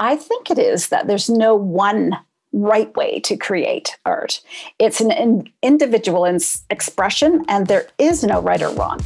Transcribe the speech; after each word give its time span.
I 0.00 0.16
think 0.16 0.50
it 0.50 0.58
is 0.58 0.88
that 0.88 1.06
there's 1.06 1.28
no 1.28 1.54
one 1.54 2.18
right 2.52 2.92
way 2.96 3.20
to 3.20 3.36
create 3.36 3.96
art. 4.04 4.40
It's 4.78 5.00
an 5.00 5.52
individual 5.62 6.24
expression, 6.70 7.44
and 7.48 7.66
there 7.66 7.86
is 7.98 8.24
no 8.24 8.40
right 8.40 8.62
or 8.62 8.70
wrong. 8.70 9.00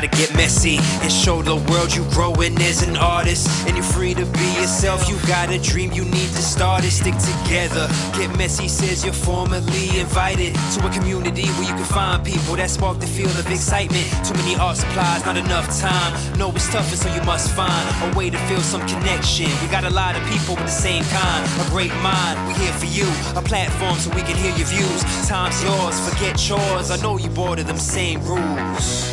Gotta 0.00 0.16
get 0.16 0.34
messy 0.34 0.78
and 1.02 1.12
show 1.12 1.42
the 1.42 1.56
world 1.70 1.94
you 1.94 2.08
growing 2.12 2.56
as 2.62 2.80
an 2.88 2.96
artist. 2.96 3.46
And 3.66 3.76
you're 3.76 3.84
free 3.84 4.14
to 4.14 4.24
be 4.24 4.46
yourself. 4.56 5.06
You 5.10 5.18
got 5.28 5.50
a 5.50 5.58
dream, 5.58 5.92
you 5.92 6.06
need 6.06 6.30
to 6.32 6.40
start 6.40 6.84
it. 6.84 6.90
Stick 6.90 7.12
together. 7.18 7.86
Get 8.16 8.34
messy 8.38 8.66
says 8.66 9.04
you're 9.04 9.12
formally 9.12 10.00
invited 10.00 10.54
to 10.54 10.86
a 10.86 10.90
community 10.90 11.48
where 11.48 11.68
you 11.68 11.74
can 11.74 11.84
find 11.84 12.24
people 12.24 12.56
that 12.56 12.70
spark 12.70 12.98
the 12.98 13.06
feel 13.06 13.28
of 13.28 13.46
excitement. 13.50 14.08
Too 14.24 14.32
many 14.40 14.56
art 14.56 14.78
supplies, 14.78 15.22
not 15.26 15.36
enough 15.36 15.68
time. 15.78 16.16
No, 16.38 16.48
it's 16.48 16.72
tougher, 16.72 16.96
so 16.96 17.14
you 17.14 17.22
must 17.24 17.52
find 17.52 17.84
a 18.00 18.16
way 18.16 18.30
to 18.30 18.38
feel 18.48 18.62
some 18.62 18.80
connection. 18.88 19.52
We 19.60 19.68
got 19.68 19.84
a 19.84 19.90
lot 19.90 20.16
of 20.16 20.24
people 20.32 20.56
with 20.56 20.64
the 20.64 20.80
same 20.88 21.04
kind, 21.12 21.44
a 21.60 21.68
great 21.68 21.92
mind. 22.00 22.40
We 22.48 22.54
here 22.54 22.72
for 22.72 22.88
you, 22.88 23.04
a 23.36 23.42
platform 23.42 23.96
so 23.96 24.08
we 24.16 24.22
can 24.22 24.36
hear 24.40 24.56
your 24.56 24.66
views. 24.66 25.28
Time's 25.28 25.62
yours, 25.62 26.00
forget 26.08 26.38
chores. 26.38 26.90
I 26.90 26.96
know 27.02 27.18
you 27.18 27.28
bored 27.28 27.58
of 27.58 27.66
them 27.66 27.76
same 27.76 28.24
rules. 28.24 29.04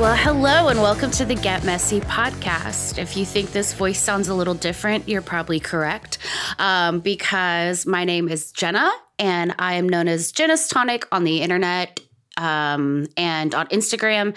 Well, 0.00 0.16
hello 0.16 0.68
and 0.68 0.80
welcome 0.80 1.10
to 1.10 1.26
the 1.26 1.34
Get 1.34 1.62
Messy 1.62 2.00
podcast. 2.00 2.96
If 2.96 3.18
you 3.18 3.26
think 3.26 3.52
this 3.52 3.74
voice 3.74 4.00
sounds 4.00 4.28
a 4.28 4.34
little 4.34 4.54
different, 4.54 5.06
you're 5.06 5.20
probably 5.20 5.60
correct 5.60 6.16
um, 6.58 7.00
because 7.00 7.84
my 7.84 8.06
name 8.06 8.26
is 8.30 8.50
Jenna 8.50 8.90
and 9.18 9.54
I 9.58 9.74
am 9.74 9.86
known 9.86 10.08
as 10.08 10.32
Jenna's 10.32 10.68
Tonic 10.68 11.06
on 11.12 11.24
the 11.24 11.42
internet 11.42 12.00
um, 12.38 13.08
and 13.18 13.54
on 13.54 13.66
Instagram. 13.66 14.34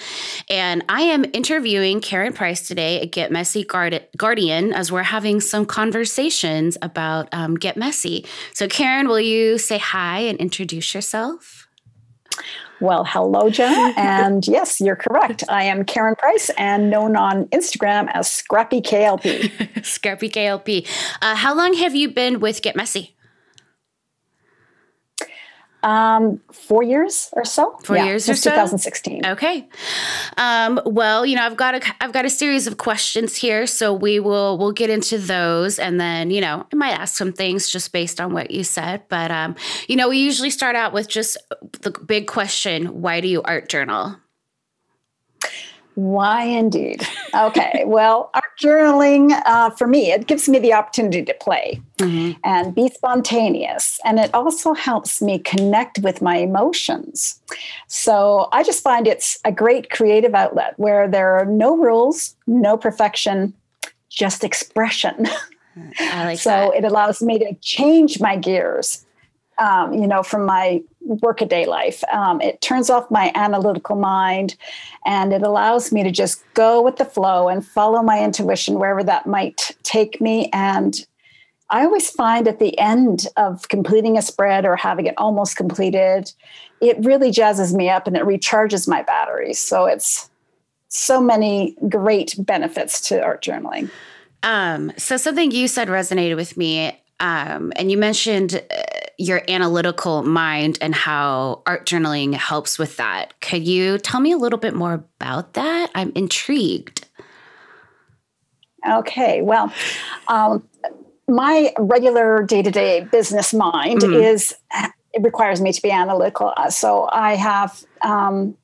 And 0.49 0.84
I 0.89 1.03
am 1.03 1.23
interviewing 1.31 2.02
Karen 2.02 2.34
Price 2.34 2.67
today 2.67 3.00
at 3.00 3.14
Get 3.14 3.31
Messy 3.31 3.64
Guard- 3.64 4.05
Guardian 4.17 4.73
as 4.73 4.91
we're 4.91 5.03
having 5.03 5.39
some 5.39 5.66
conversations 5.66 6.77
about 6.81 7.30
um, 7.31 7.55
Get 7.55 7.77
Messy. 7.77 8.25
So, 8.53 8.67
Karen, 8.67 9.08
will 9.08 9.22
you 9.22 9.58
say 9.58 9.77
hi 9.77 10.20
and 10.20 10.38
introduce 10.39 10.94
yourself? 10.94 11.70
Well, 12.79 13.05
hello, 13.05 13.49
Jenna. 13.49 13.93
And 13.97 14.45
yes, 14.47 14.81
you're 14.81 14.95
correct. 14.95 15.43
I 15.49 15.63
am 15.63 15.85
Karen 15.85 16.16
Price 16.16 16.49
and 16.57 16.89
known 16.89 17.15
on 17.15 17.45
Instagram 17.47 18.09
as 18.13 18.30
Scrappy 18.30 18.81
KLP. 18.81 19.85
Scrappy 19.85 20.30
KLP. 20.30 20.88
Uh, 21.21 21.35
how 21.35 21.55
long 21.55 21.73
have 21.75 21.95
you 21.95 22.09
been 22.09 22.39
with 22.39 22.61
Get 22.61 22.75
Messy? 22.75 23.15
Um, 25.84 26.39
four 26.52 26.81
years 26.81 27.30
or 27.34 27.44
so. 27.44 27.78
Four 27.84 27.98
yeah, 27.98 28.06
years 28.06 28.30
or 28.30 28.36
so. 28.36 28.52
2016. 28.52 29.26
Okay. 29.26 29.67
Um, 30.38 30.80
well, 30.86 31.26
you 31.26 31.36
know, 31.36 31.44
I've 31.44 31.58
got 31.58 31.76
a 31.76 31.81
I've 32.02 32.14
got 32.14 32.26
a 32.26 32.30
series 32.30 32.67
of 32.67 32.78
questions 32.78 33.36
here, 33.36 33.67
so 33.67 33.94
we 33.94 34.20
will 34.20 34.58
we'll 34.58 34.72
get 34.72 34.89
into 34.89 35.17
those, 35.17 35.80
and 35.80 36.00
then 36.00 36.31
you 36.31 36.39
know, 36.39 36.66
I 36.72 36.76
might 36.76 36.94
ask 36.94 37.16
some 37.17 37.34
things 37.34 37.70
just 37.70 37.92
based 37.92 38.22
on 38.22 38.34
what 38.34 38.52
you 38.52 38.64
said. 38.64 39.04
But 39.09 39.30
um, 39.30 39.56
you 39.88 39.98
know, 39.98 40.09
we 40.09 40.20
usually 40.20 40.50
start 40.50 40.76
out 40.76 40.94
with 40.94 41.09
just 41.09 41.38
the 41.81 41.92
big 41.92 42.28
question: 42.28 43.02
Why 43.02 43.20
do 43.20 43.28
you 43.28 43.42
art 43.44 43.67
journal? 43.67 44.16
Why 45.95 46.44
indeed? 46.44 47.08
Okay, 47.36 47.83
well, 47.86 48.30
art 48.33 48.44
journaling 48.61 49.31
uh, 49.45 49.69
for 49.72 49.88
me, 49.88 50.11
it 50.11 50.27
gives 50.27 50.47
me 50.49 50.59
the 50.59 50.73
opportunity 50.73 51.23
to 51.23 51.33
play 51.36 51.81
Mm-hmm. 51.99 52.38
and 52.44 52.75
be 52.75 52.89
spontaneous. 52.89 53.97
And 54.03 54.19
it 54.19 54.33
also 54.33 54.73
helps 54.73 55.21
me 55.21 55.39
connect 55.39 55.99
with 55.99 56.21
my 56.21 56.36
emotions. 56.38 57.39
So 57.88 58.49
I 58.52 58.64
just 58.64 58.83
find 58.83 59.08
it's 59.08 59.39
a 59.45 59.53
great 59.53 59.89
creative 59.89 60.36
outlet 60.36 60.73
where 60.77 61.08
there 61.08 61.38
are 61.38 61.45
no 61.45 61.77
rules, 61.77 62.36
no 62.45 62.75
perfection, 62.75 63.53
just 64.09 64.44
expression. 64.44 65.27
I 65.99 66.25
like 66.25 66.39
so 66.39 66.49
that. 66.49 66.75
it 66.75 66.83
allows 66.83 67.21
me 67.21 67.39
to 67.39 67.53
change 67.61 68.19
my 68.19 68.36
gears 68.36 69.05
um, 69.60 69.93
you 69.93 70.08
know 70.08 70.23
from 70.23 70.45
my 70.45 70.81
workaday 71.05 71.65
life. 71.65 72.03
Um, 72.11 72.41
it 72.41 72.61
turns 72.61 72.89
off 72.89 73.09
my 73.11 73.31
analytical 73.36 73.95
mind 73.95 74.55
and 75.05 75.33
it 75.33 75.43
allows 75.43 75.91
me 75.91 76.03
to 76.03 76.11
just 76.11 76.43
go 76.53 76.81
with 76.81 76.97
the 76.97 77.05
flow 77.05 77.49
and 77.49 77.65
follow 77.65 78.02
my 78.02 78.23
intuition 78.23 78.80
wherever 78.80 79.03
that 79.03 79.27
might 79.27 79.71
take 79.83 80.19
me. 80.21 80.49
And 80.53 81.05
i 81.69 81.86
always 81.86 82.09
find 82.09 82.45
at 82.49 82.59
the 82.59 82.77
end 82.77 83.25
of 83.37 83.69
completing 83.69 84.17
a 84.17 84.21
spread 84.21 84.65
or 84.65 84.75
having 84.75 85.05
it 85.05 85.13
almost 85.17 85.55
completed 85.55 86.30
it 86.81 86.97
really 87.05 87.31
jazzes 87.31 87.73
me 87.73 87.89
up 87.89 88.05
and 88.05 88.17
it 88.17 88.23
recharges 88.23 88.86
my 88.86 89.02
batteries 89.02 89.59
so 89.59 89.86
it's 89.86 90.30
so 90.93 91.19
many 91.19 91.75
great 91.89 92.36
benefits 92.37 93.02
to 93.02 93.21
art 93.21 93.43
journaling. 93.43 93.89
Um, 94.43 94.92
so 94.97 95.17
something 95.17 95.52
you 95.52 95.67
said 95.67 95.87
resonated 95.87 96.36
with 96.36 96.55
me. 96.55 96.99
Um, 97.19 97.73
and 97.75 97.89
you 97.89 97.97
mentioned 97.97 98.63
uh, 98.69 98.83
your 99.17 99.41
analytical 99.47 100.23
mind 100.23 100.77
and 100.81 100.95
how 100.95 101.61
art 101.65 101.85
journaling 101.85 102.33
helps 102.33 102.79
with 102.79 102.97
that. 102.97 103.39
Could 103.41 103.67
you 103.67 103.97
tell 103.99 104.19
me 104.19 104.31
a 104.31 104.37
little 104.37 104.59
bit 104.59 104.73
more 104.73 104.93
about 104.93 105.53
that? 105.53 105.91
I'm 105.93 106.11
intrigued. 106.15 107.07
Okay, 108.89 109.41
well, 109.41 109.71
um, 110.27 110.67
my 111.27 111.73
regular 111.77 112.43
day 112.43 112.61
to 112.61 112.71
day 112.71 113.07
business 113.11 113.53
mind 113.53 114.01
Mhm. 114.01 114.13
is, 114.13 114.53
it 115.13 115.21
requires 115.21 115.61
me 115.61 115.71
to 115.71 115.81
be 115.81 115.89
analytical. 115.91 116.53
So 116.69 117.07
I 117.11 117.35
have 117.35 117.81
um, 118.01 118.57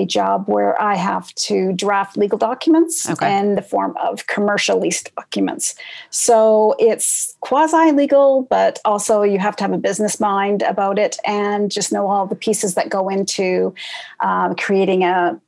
a 0.00 0.04
job 0.18 0.38
where 0.54 0.72
I 0.92 0.94
have 1.10 1.26
to 1.48 1.72
draft 1.84 2.12
legal 2.16 2.38
documents 2.38 3.08
Okay. 3.10 3.30
in 3.38 3.54
the 3.54 3.62
form 3.72 3.92
of 4.08 4.26
commercial 4.34 4.76
lease 4.78 5.02
documents. 5.18 5.74
So 6.10 6.74
it's 6.78 7.34
quasi 7.48 7.86
legal, 7.92 8.28
but 8.56 8.78
also 8.84 9.14
you 9.32 9.38
have 9.46 9.56
to 9.56 9.64
have 9.64 9.72
a 9.72 9.82
business 9.88 10.14
mind 10.20 10.60
about 10.62 10.96
it 10.98 11.14
and 11.24 11.70
just 11.78 11.92
know 11.94 12.06
all 12.10 12.26
the 12.26 12.40
pieces 12.46 12.74
that 12.74 12.88
go 12.96 13.08
into 13.08 13.74
um, 14.20 14.54
creating 14.64 15.02
a 15.04 15.40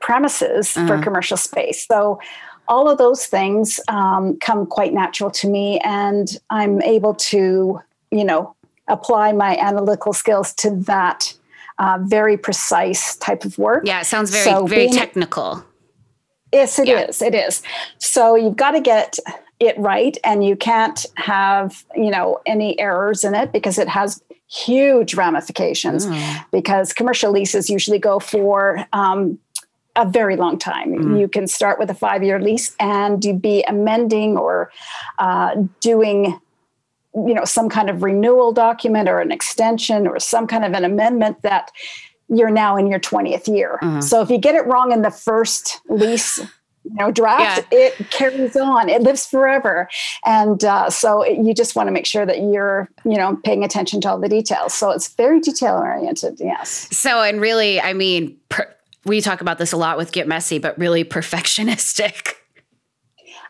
premises 0.00 0.72
for 0.72 0.80
Uh-huh. 0.94 1.02
commercial 1.06 1.36
space. 1.36 1.86
So 1.92 2.18
all 2.68 2.90
of 2.90 2.98
those 2.98 3.22
things 3.36 3.80
um, 3.88 4.24
come 4.40 4.66
quite 4.66 4.92
natural 5.02 5.30
to 5.40 5.46
me, 5.48 5.78
and 5.84 6.26
I'm 6.50 6.82
able 6.82 7.14
to, 7.32 7.80
you 8.18 8.24
know, 8.24 8.54
apply 8.88 9.32
my 9.32 9.56
analytical 9.56 10.12
skills 10.12 10.52
to 10.62 10.70
that 10.92 11.32
uh, 11.78 11.98
very 12.02 12.36
precise 12.36 13.16
type 13.16 13.44
of 13.44 13.58
work. 13.58 13.84
Yeah, 13.86 14.00
it 14.00 14.06
sounds 14.06 14.30
very, 14.30 14.44
So 14.44 14.66
very 14.66 14.88
technical. 14.88 15.64
Yes, 16.52 16.78
it 16.78 16.88
is. 16.88 17.20
Yeah. 17.20 17.28
It 17.28 17.34
is. 17.34 17.62
So 17.98 18.34
you've 18.34 18.56
got 18.56 18.72
to 18.72 18.80
get 18.80 19.18
it 19.60 19.76
right, 19.78 20.16
and 20.24 20.44
you 20.44 20.56
can't 20.56 21.04
have 21.16 21.84
you 21.94 22.10
know 22.10 22.40
any 22.46 22.78
errors 22.78 23.24
in 23.24 23.34
it 23.34 23.52
because 23.52 23.78
it 23.78 23.88
has 23.88 24.22
huge 24.48 25.14
ramifications. 25.14 26.06
Oh. 26.08 26.44
Because 26.52 26.92
commercial 26.92 27.32
leases 27.32 27.68
usually 27.68 27.98
go 27.98 28.20
for 28.20 28.86
um, 28.92 29.38
a 29.96 30.06
very 30.06 30.36
long 30.36 30.58
time. 30.58 30.92
Mhm. 30.92 31.20
You 31.20 31.28
can 31.28 31.46
start 31.46 31.78
with 31.78 31.90
a 31.90 31.94
five-year 31.94 32.38
lease 32.40 32.76
and 32.78 33.24
you'd 33.24 33.42
be 33.42 33.64
amending 33.64 34.36
or 34.36 34.70
uh, 35.18 35.56
doing 35.80 36.38
you 37.16 37.34
know 37.34 37.44
some 37.44 37.68
kind 37.68 37.88
of 37.88 38.02
renewal 38.02 38.52
document 38.52 39.08
or 39.08 39.20
an 39.20 39.32
extension 39.32 40.06
or 40.06 40.18
some 40.18 40.46
kind 40.46 40.64
of 40.64 40.72
an 40.74 40.84
amendment 40.84 41.40
that 41.42 41.70
you're 42.28 42.50
now 42.50 42.76
in 42.76 42.86
your 42.86 43.00
20th 43.00 43.48
year. 43.48 43.78
Mhm. 43.82 44.02
so 44.02 44.20
if 44.20 44.30
you 44.30 44.38
get 44.38 44.54
it 44.54 44.66
wrong 44.66 44.92
in 44.92 45.02
the 45.02 45.10
first 45.10 45.80
lease 45.88 46.40
you 46.86 46.94
know 46.94 47.10
draft 47.10 47.66
it 47.72 47.94
carries 48.10 48.56
on. 48.56 48.88
It 48.88 49.02
lives 49.02 49.26
forever. 49.26 49.88
And 50.24 50.64
uh, 50.64 50.90
so 50.90 51.22
it, 51.22 51.38
you 51.38 51.52
just 51.52 51.74
want 51.74 51.88
to 51.88 51.92
make 51.92 52.06
sure 52.06 52.24
that 52.24 52.38
you're 52.38 52.88
you 53.04 53.16
know 53.16 53.36
paying 53.44 53.64
attention 53.64 54.00
to 54.02 54.10
all 54.10 54.20
the 54.20 54.28
details. 54.28 54.72
So 54.72 54.90
it's 54.90 55.08
very 55.14 55.40
detail 55.40 55.74
oriented 55.74 56.38
yes. 56.38 56.88
So, 56.96 57.22
and 57.22 57.40
really, 57.40 57.80
I 57.80 57.92
mean, 57.92 58.36
per, 58.48 58.72
we 59.04 59.20
talk 59.20 59.40
about 59.40 59.58
this 59.58 59.72
a 59.72 59.76
lot 59.76 59.96
with 59.96 60.12
Get 60.12 60.28
Messy, 60.28 60.58
but 60.58 60.78
really 60.78 61.04
perfectionistic. 61.04 62.34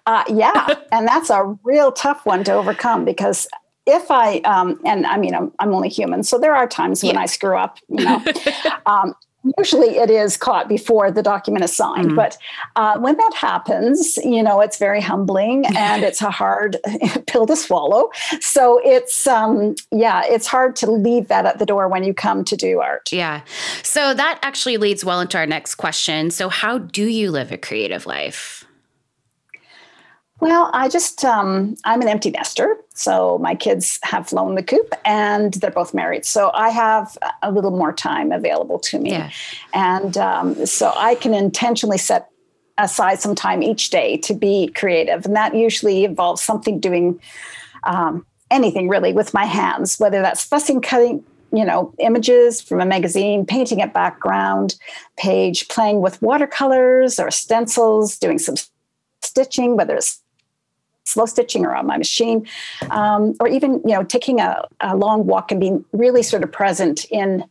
Uh, 0.07 0.25
yeah, 0.29 0.75
and 0.93 1.07
that's 1.07 1.31
a 1.31 1.57
real 1.65 1.91
tough 1.93 2.25
one 2.25 2.45
to 2.45 2.53
overcome 2.53 3.05
because 3.05 3.49
if 3.87 4.11
I, 4.11 4.39
um, 4.41 4.81
and 4.85 5.07
I 5.07 5.17
mean, 5.17 5.35
I'm, 5.35 5.53
I'm 5.59 5.75
only 5.75 5.89
human, 5.89 6.23
so 6.23 6.39
there 6.39 6.55
are 6.55 6.67
times 6.67 7.03
when 7.05 7.17
I 7.17 7.27
screw 7.27 7.57
up, 7.57 7.79
you 7.89 8.05
know. 8.05 8.25
um, 8.87 9.15
usually 9.59 9.97
it 9.97 10.11
is 10.11 10.37
caught 10.37 10.69
before 10.69 11.11
the 11.13 11.23
document 11.23 11.65
is 11.65 11.77
signed, 11.77 12.11
Mhm. 12.11 12.17
but 12.17 12.37
uh, 12.75 12.99
when 12.99 13.17
that 13.17 13.33
happens, 13.35 14.17
you 14.25 14.43
know, 14.43 14.61
it's 14.61 14.77
very 14.77 15.01
humbling 15.01 15.65
and 15.77 16.03
it's 16.03 16.21
a 16.21 16.31
hard 16.33 16.79
pill 17.29 17.47
to 17.47 17.55
swallow. 17.55 18.11
So 18.41 18.81
it's, 18.85 19.27
um, 19.29 19.77
yeah, 19.93 20.23
it's 20.25 20.49
hard 20.49 20.75
to 20.77 20.91
leave 20.91 21.29
that 21.29 21.47
at 21.47 21.61
the 21.61 21.67
door 21.67 21.87
when 21.87 22.03
you 22.03 22.13
come 22.13 22.45
to 22.45 22.57
do 22.57 22.81
art. 22.81 23.09
Yeah. 23.13 23.43
So 23.85 24.15
that 24.15 24.41
actually 24.43 24.79
leads 24.79 25.05
well 25.05 25.21
into 25.21 25.39
our 25.39 25.47
next 25.47 25.77
question. 25.77 26.33
So, 26.33 26.49
how 26.49 26.79
do 26.79 27.05
you 27.07 27.31
live 27.31 27.53
a 27.53 27.59
creative 27.59 28.05
life? 28.05 28.66
Well, 30.41 30.71
I 30.75 30.89
just, 30.89 31.25
um, 31.25 31.77
I'm 31.85 32.03
an 32.03 32.09
empty 32.09 32.31
nester. 32.31 32.77
So 32.95 33.39
my 33.39 33.55
kids 33.55 33.99
have 34.03 34.29
flown 34.29 34.55
the 34.55 34.63
coop 34.63 34.95
and 35.05 35.55
they're 35.55 35.71
both 35.71 35.95
married. 35.95 36.27
So 36.27 36.51
I 36.53 36.69
have 36.69 37.17
a 37.43 37.51
little 37.51 37.71
more 37.71 37.93
time 37.93 38.33
available 38.33 38.79
to 38.81 38.99
me. 38.99 39.13
Yeah. 39.13 39.31
And 39.73 40.17
um, 40.19 40.67
so 40.67 40.93
I 40.97 41.15
can 41.15 41.33
intentionally 41.33 41.99
set 41.99 42.29
aside 42.79 43.19
some 43.19 43.35
time 43.35 43.63
each 43.63 43.89
day 43.89 44.19
to 44.19 44.35
be 44.35 44.69
creative. 44.69 45.25
And 45.25 45.35
that 45.35 45.55
usually 45.55 46.05
involves 46.05 46.43
something 46.43 46.81
doing 46.81 47.19
um, 47.85 48.27
anything 48.51 48.89
really 48.89 49.15
with 49.15 49.33
my 49.33 49.47
hands, 49.47 49.99
whether 49.99 50.21
that's 50.21 50.45
fussy, 50.45 50.79
cutting, 50.81 51.25
you 51.53 51.65
know, 51.65 51.95
images 51.99 52.61
from 52.61 52.81
a 52.83 52.87
magazine, 52.87 53.47
painting 53.47 53.81
a 53.81 53.87
background 53.87 54.77
page, 55.17 55.69
playing 55.69 56.03
with 56.03 56.21
watercolors 56.21 57.19
or 57.19 57.31
stencils, 57.31 58.19
doing 58.19 58.39
some 58.39 58.57
stitching, 59.23 59.77
whether 59.77 59.97
it's 59.97 60.23
slow 61.07 61.25
stitching 61.25 61.65
or 61.65 61.75
on 61.75 61.87
my 61.87 61.97
machine, 61.97 62.47
um, 62.91 63.35
or 63.41 63.49
even 63.49 63.81
you 63.85 63.95
know 63.95 64.05
taking 64.05 64.41
a, 64.41 64.67
a, 64.81 64.97
long 64.97 65.27
walk 65.27 65.51
and 65.51 65.61
being 65.61 65.85
really 65.93 66.23
sort 66.23 66.43
of 66.43 66.53
present 66.53 67.07
in 67.07 67.45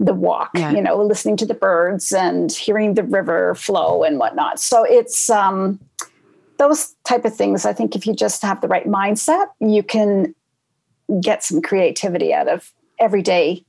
the 0.00 0.14
walk. 0.14 0.50
Yeah. 0.54 0.72
You 0.72 0.82
know, 0.82 0.96
listening 1.02 1.36
to 1.38 1.46
the 1.46 1.54
birds 1.54 2.12
and 2.12 2.50
hearing 2.50 2.94
the 2.94 3.04
river 3.04 3.54
flow 3.54 4.02
and 4.02 4.18
whatnot. 4.18 4.58
So 4.58 4.84
it's 4.84 5.30
um, 5.30 5.78
those 6.58 6.94
type 7.04 7.24
of 7.24 7.34
things. 7.36 7.64
I 7.64 7.72
think 7.72 7.94
if 7.94 8.06
you 8.06 8.14
just 8.14 8.42
have 8.42 8.60
the 8.60 8.68
right 8.68 8.86
mindset, 8.86 9.46
you 9.60 9.82
can 9.82 10.34
get 11.20 11.44
some 11.44 11.62
creativity 11.62 12.32
out 12.32 12.48
of 12.48 12.72
everyday 12.98 13.64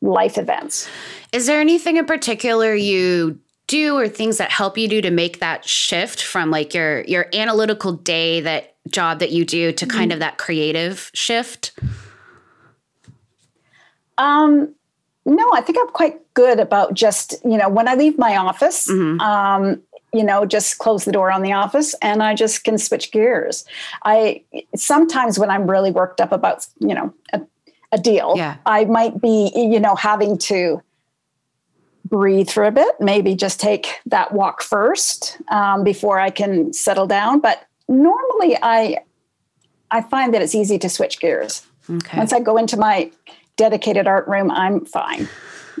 life 0.00 0.36
events. 0.36 0.88
Is 1.32 1.46
there 1.46 1.60
anything 1.60 1.96
in 1.96 2.06
particular 2.06 2.74
you 2.74 3.38
do 3.72 3.96
or 3.96 4.06
things 4.06 4.36
that 4.36 4.50
help 4.50 4.76
you 4.76 4.86
do 4.86 5.00
to 5.00 5.10
make 5.10 5.40
that 5.40 5.66
shift 5.66 6.22
from 6.22 6.50
like 6.50 6.74
your 6.74 7.02
your 7.04 7.26
analytical 7.32 7.92
day 7.92 8.40
that 8.40 8.74
job 8.88 9.18
that 9.20 9.32
you 9.32 9.44
do 9.44 9.72
to 9.72 9.86
kind 9.86 10.10
mm-hmm. 10.10 10.16
of 10.16 10.20
that 10.20 10.36
creative 10.36 11.10
shift? 11.14 11.72
Um 14.18 14.74
no, 15.24 15.52
I 15.54 15.60
think 15.60 15.78
I'm 15.80 15.88
quite 15.88 16.18
good 16.34 16.58
about 16.58 16.94
just, 16.94 17.34
you 17.44 17.56
know, 17.56 17.68
when 17.68 17.86
I 17.86 17.94
leave 17.94 18.18
my 18.18 18.36
office, 18.36 18.90
mm-hmm. 18.90 19.20
um, 19.20 19.80
you 20.12 20.24
know, 20.24 20.44
just 20.44 20.78
close 20.78 21.04
the 21.04 21.12
door 21.12 21.30
on 21.30 21.42
the 21.42 21.52
office 21.52 21.94
and 22.02 22.22
I 22.22 22.34
just 22.34 22.64
can 22.64 22.76
switch 22.76 23.12
gears. 23.12 23.64
I 24.04 24.42
sometimes 24.74 25.38
when 25.38 25.48
I'm 25.48 25.70
really 25.70 25.90
worked 25.90 26.20
up 26.20 26.32
about, 26.32 26.66
you 26.80 26.94
know, 26.94 27.14
a, 27.32 27.40
a 27.92 27.98
deal, 27.98 28.34
yeah. 28.36 28.56
I 28.66 28.84
might 28.84 29.20
be, 29.20 29.52
you 29.54 29.78
know, 29.78 29.94
having 29.94 30.38
to 30.38 30.82
breathe 32.12 32.50
for 32.50 32.64
a 32.64 32.70
bit, 32.70 32.94
maybe 33.00 33.34
just 33.34 33.58
take 33.58 33.98
that 34.04 34.32
walk 34.32 34.62
first 34.62 35.38
um, 35.48 35.82
before 35.82 36.20
I 36.20 36.28
can 36.28 36.72
settle 36.74 37.06
down. 37.06 37.40
But 37.40 37.66
normally, 37.88 38.56
I 38.62 38.98
I 39.90 40.02
find 40.02 40.32
that 40.34 40.42
it's 40.42 40.54
easy 40.54 40.78
to 40.78 40.88
switch 40.88 41.18
gears. 41.20 41.66
Okay. 41.90 42.18
Once 42.18 42.32
I 42.32 42.40
go 42.40 42.58
into 42.58 42.76
my 42.76 43.10
dedicated 43.56 44.06
art 44.06 44.28
room, 44.28 44.50
I'm 44.50 44.84
fine 44.84 45.28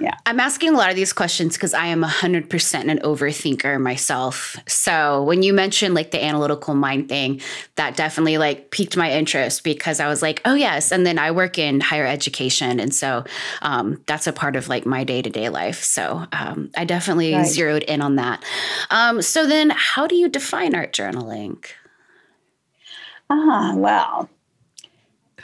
yeah. 0.02 0.16
I'm 0.26 0.40
asking 0.40 0.70
a 0.70 0.76
lot 0.76 0.90
of 0.90 0.96
these 0.96 1.12
questions 1.12 1.54
because 1.54 1.74
I 1.74 1.86
am 1.86 2.02
100% 2.02 2.90
an 2.90 2.98
overthinker 2.98 3.80
myself. 3.80 4.56
So 4.66 5.22
when 5.22 5.42
you 5.42 5.52
mentioned 5.52 5.94
like 5.94 6.10
the 6.10 6.22
analytical 6.22 6.74
mind 6.74 7.08
thing, 7.08 7.40
that 7.76 7.96
definitely 7.96 8.38
like 8.38 8.70
piqued 8.70 8.96
my 8.96 9.12
interest 9.12 9.62
because 9.62 10.00
I 10.00 10.08
was 10.08 10.20
like, 10.20 10.42
oh, 10.44 10.54
yes. 10.54 10.90
And 10.90 11.06
then 11.06 11.18
I 11.18 11.30
work 11.30 11.58
in 11.58 11.80
higher 11.80 12.06
education. 12.06 12.80
And 12.80 12.92
so 12.92 13.24
um, 13.62 14.02
that's 14.06 14.26
a 14.26 14.32
part 14.32 14.56
of 14.56 14.68
like 14.68 14.84
my 14.84 15.04
day 15.04 15.22
to 15.22 15.30
day 15.30 15.48
life. 15.48 15.82
So 15.82 16.26
um, 16.32 16.70
I 16.76 16.84
definitely 16.84 17.34
right. 17.34 17.46
zeroed 17.46 17.84
in 17.84 18.02
on 18.02 18.16
that. 18.16 18.44
Um, 18.90 19.22
so 19.22 19.46
then 19.46 19.70
how 19.70 20.06
do 20.06 20.16
you 20.16 20.28
define 20.28 20.74
art 20.74 20.92
journaling? 20.92 21.64
Ah, 23.30 23.72
well, 23.76 24.28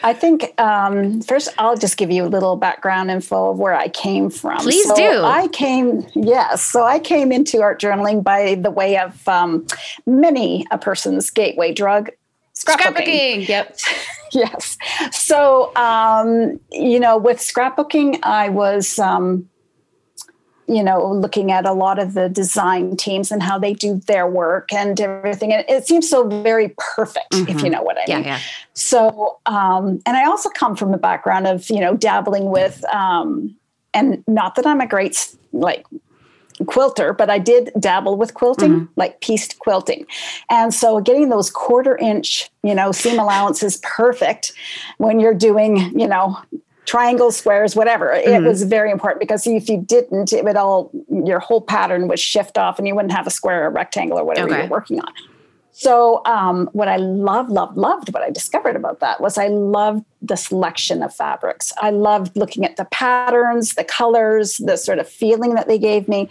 I 0.02 0.12
think 0.12 0.58
um, 0.60 1.22
first 1.22 1.48
I'll 1.58 1.76
just 1.76 1.96
give 1.96 2.10
you 2.10 2.24
a 2.24 2.28
little 2.28 2.56
background 2.56 3.10
info 3.10 3.50
of 3.50 3.58
where 3.58 3.74
I 3.74 3.88
came 3.88 4.30
from. 4.30 4.58
Please 4.58 4.86
so 4.86 4.94
do. 4.94 5.22
I 5.24 5.48
came, 5.48 6.06
yes. 6.14 6.64
So 6.64 6.84
I 6.84 6.98
came 6.98 7.32
into 7.32 7.60
art 7.62 7.80
journaling 7.80 8.22
by 8.22 8.54
the 8.54 8.70
way 8.70 8.98
of 8.98 9.26
um, 9.26 9.66
many 10.06 10.66
a 10.70 10.78
person's 10.78 11.30
gateway 11.30 11.72
drug, 11.72 12.10
scrapbooking. 12.54 13.46
scrapbooking. 13.46 13.48
Yep. 13.48 13.78
yes. 14.32 14.78
So 15.10 15.74
um, 15.76 16.60
you 16.70 17.00
know, 17.00 17.18
with 17.18 17.38
scrapbooking, 17.38 18.20
I 18.22 18.50
was 18.50 18.98
um, 18.98 19.48
you 20.68 20.82
know, 20.82 21.10
looking 21.10 21.50
at 21.50 21.64
a 21.64 21.72
lot 21.72 21.98
of 21.98 22.12
the 22.12 22.28
design 22.28 22.96
teams 22.96 23.32
and 23.32 23.42
how 23.42 23.58
they 23.58 23.72
do 23.72 24.00
their 24.06 24.26
work 24.26 24.72
and 24.72 25.00
everything. 25.00 25.52
And 25.52 25.64
it 25.68 25.86
seems 25.86 26.08
so 26.08 26.28
very 26.28 26.74
perfect, 26.76 27.32
mm-hmm. 27.32 27.48
if 27.48 27.62
you 27.62 27.70
know 27.70 27.82
what 27.82 27.96
I 27.96 28.00
mean. 28.00 28.24
Yeah, 28.24 28.36
yeah. 28.36 28.40
So, 28.74 29.38
um, 29.46 30.00
and 30.04 30.16
I 30.16 30.26
also 30.26 30.50
come 30.50 30.76
from 30.76 30.92
a 30.92 30.98
background 30.98 31.46
of, 31.46 31.70
you 31.70 31.80
know, 31.80 31.96
dabbling 31.96 32.50
with, 32.50 32.84
um, 32.92 33.56
and 33.94 34.22
not 34.26 34.54
that 34.56 34.66
I'm 34.66 34.80
a 34.80 34.86
great, 34.86 35.34
like, 35.52 35.86
quilter, 36.66 37.12
but 37.12 37.30
I 37.30 37.38
did 37.38 37.70
dabble 37.78 38.16
with 38.16 38.34
quilting, 38.34 38.72
mm-hmm. 38.72 38.92
like 38.96 39.20
pieced 39.20 39.58
quilting. 39.60 40.06
And 40.50 40.74
so 40.74 41.00
getting 41.00 41.28
those 41.28 41.50
quarter 41.50 41.96
inch, 41.96 42.50
you 42.62 42.74
know, 42.74 42.92
seam 42.92 43.18
allowances 43.18 43.78
perfect 43.82 44.52
when 44.98 45.20
you're 45.20 45.34
doing, 45.34 45.98
you 45.98 46.08
know, 46.08 46.36
triangles, 46.88 47.36
squares, 47.36 47.76
whatever. 47.76 48.06
Mm-hmm. 48.06 48.44
It 48.44 48.48
was 48.48 48.62
very 48.62 48.90
important 48.90 49.20
because 49.20 49.46
if 49.46 49.68
you 49.68 49.78
didn't, 49.80 50.32
it 50.32 50.42
would 50.42 50.56
all 50.56 50.90
your 51.08 51.38
whole 51.38 51.60
pattern 51.60 52.08
would 52.08 52.18
shift 52.18 52.56
off, 52.56 52.78
and 52.78 52.88
you 52.88 52.94
wouldn't 52.94 53.12
have 53.12 53.26
a 53.26 53.30
square 53.30 53.66
or 53.66 53.70
rectangle 53.70 54.18
or 54.18 54.24
whatever 54.24 54.48
okay. 54.48 54.60
you're 54.60 54.70
working 54.70 55.00
on. 55.00 55.12
So, 55.72 56.22
um, 56.24 56.68
what 56.72 56.88
I 56.88 56.96
love, 56.96 57.50
loved, 57.50 57.76
loved, 57.76 58.12
what 58.12 58.22
I 58.22 58.30
discovered 58.30 58.74
about 58.74 58.98
that 59.00 59.20
was 59.20 59.38
I 59.38 59.46
loved 59.46 60.04
the 60.20 60.36
selection 60.36 61.02
of 61.02 61.14
fabrics. 61.14 61.72
I 61.80 61.90
loved 61.90 62.36
looking 62.36 62.64
at 62.64 62.76
the 62.76 62.86
patterns, 62.86 63.74
the 63.74 63.84
colors, 63.84 64.56
the 64.58 64.76
sort 64.76 64.98
of 64.98 65.08
feeling 65.08 65.54
that 65.54 65.68
they 65.68 65.78
gave 65.78 66.08
me. 66.08 66.28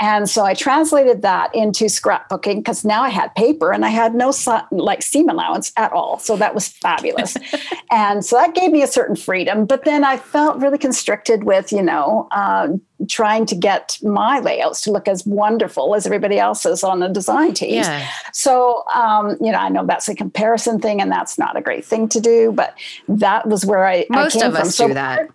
And 0.00 0.28
so 0.28 0.44
I 0.44 0.54
translated 0.54 1.22
that 1.22 1.54
into 1.54 1.84
scrapbooking 1.84 2.56
because 2.56 2.84
now 2.84 3.02
I 3.02 3.10
had 3.10 3.34
paper 3.34 3.72
and 3.72 3.84
I 3.84 3.90
had 3.90 4.14
no 4.14 4.32
like 4.70 5.02
seam 5.02 5.28
allowance 5.28 5.72
at 5.76 5.92
all. 5.92 6.18
So 6.18 6.36
that 6.36 6.54
was 6.54 6.68
fabulous. 6.68 7.36
and 7.90 8.24
so 8.24 8.36
that 8.36 8.54
gave 8.54 8.72
me 8.72 8.82
a 8.82 8.86
certain 8.86 9.16
freedom. 9.16 9.66
But 9.66 9.84
then 9.84 10.04
I 10.04 10.16
felt 10.16 10.58
really 10.58 10.78
constricted 10.78 11.44
with, 11.44 11.72
you 11.72 11.82
know, 11.82 12.28
uh, 12.32 12.68
trying 13.08 13.46
to 13.46 13.54
get 13.54 13.96
my 14.02 14.40
layouts 14.40 14.80
to 14.82 14.90
look 14.90 15.06
as 15.06 15.24
wonderful 15.24 15.94
as 15.94 16.04
everybody 16.04 16.38
else's 16.38 16.82
on 16.82 16.98
the 16.98 17.08
design 17.08 17.54
teams. 17.54 17.86
Yeah. 17.86 18.08
So, 18.32 18.82
um, 18.92 19.36
you 19.40 19.52
know, 19.52 19.58
I 19.58 19.68
know 19.68 19.86
that's 19.86 20.08
a 20.08 20.14
comparison 20.14 20.80
thing 20.80 21.00
and 21.00 21.10
that's 21.10 21.38
not 21.38 21.56
a 21.56 21.60
great 21.60 21.84
thing 21.84 22.08
to 22.08 22.20
do, 22.20 22.50
but 22.50 22.74
that 23.06 23.27
was 23.46 23.64
where 23.64 23.86
I 23.86 24.06
most 24.10 24.42
I 24.42 24.46
of 24.46 24.54
us 24.54 24.76
from. 24.76 24.88
do 24.88 24.90
so 24.90 24.94
that. 24.94 25.28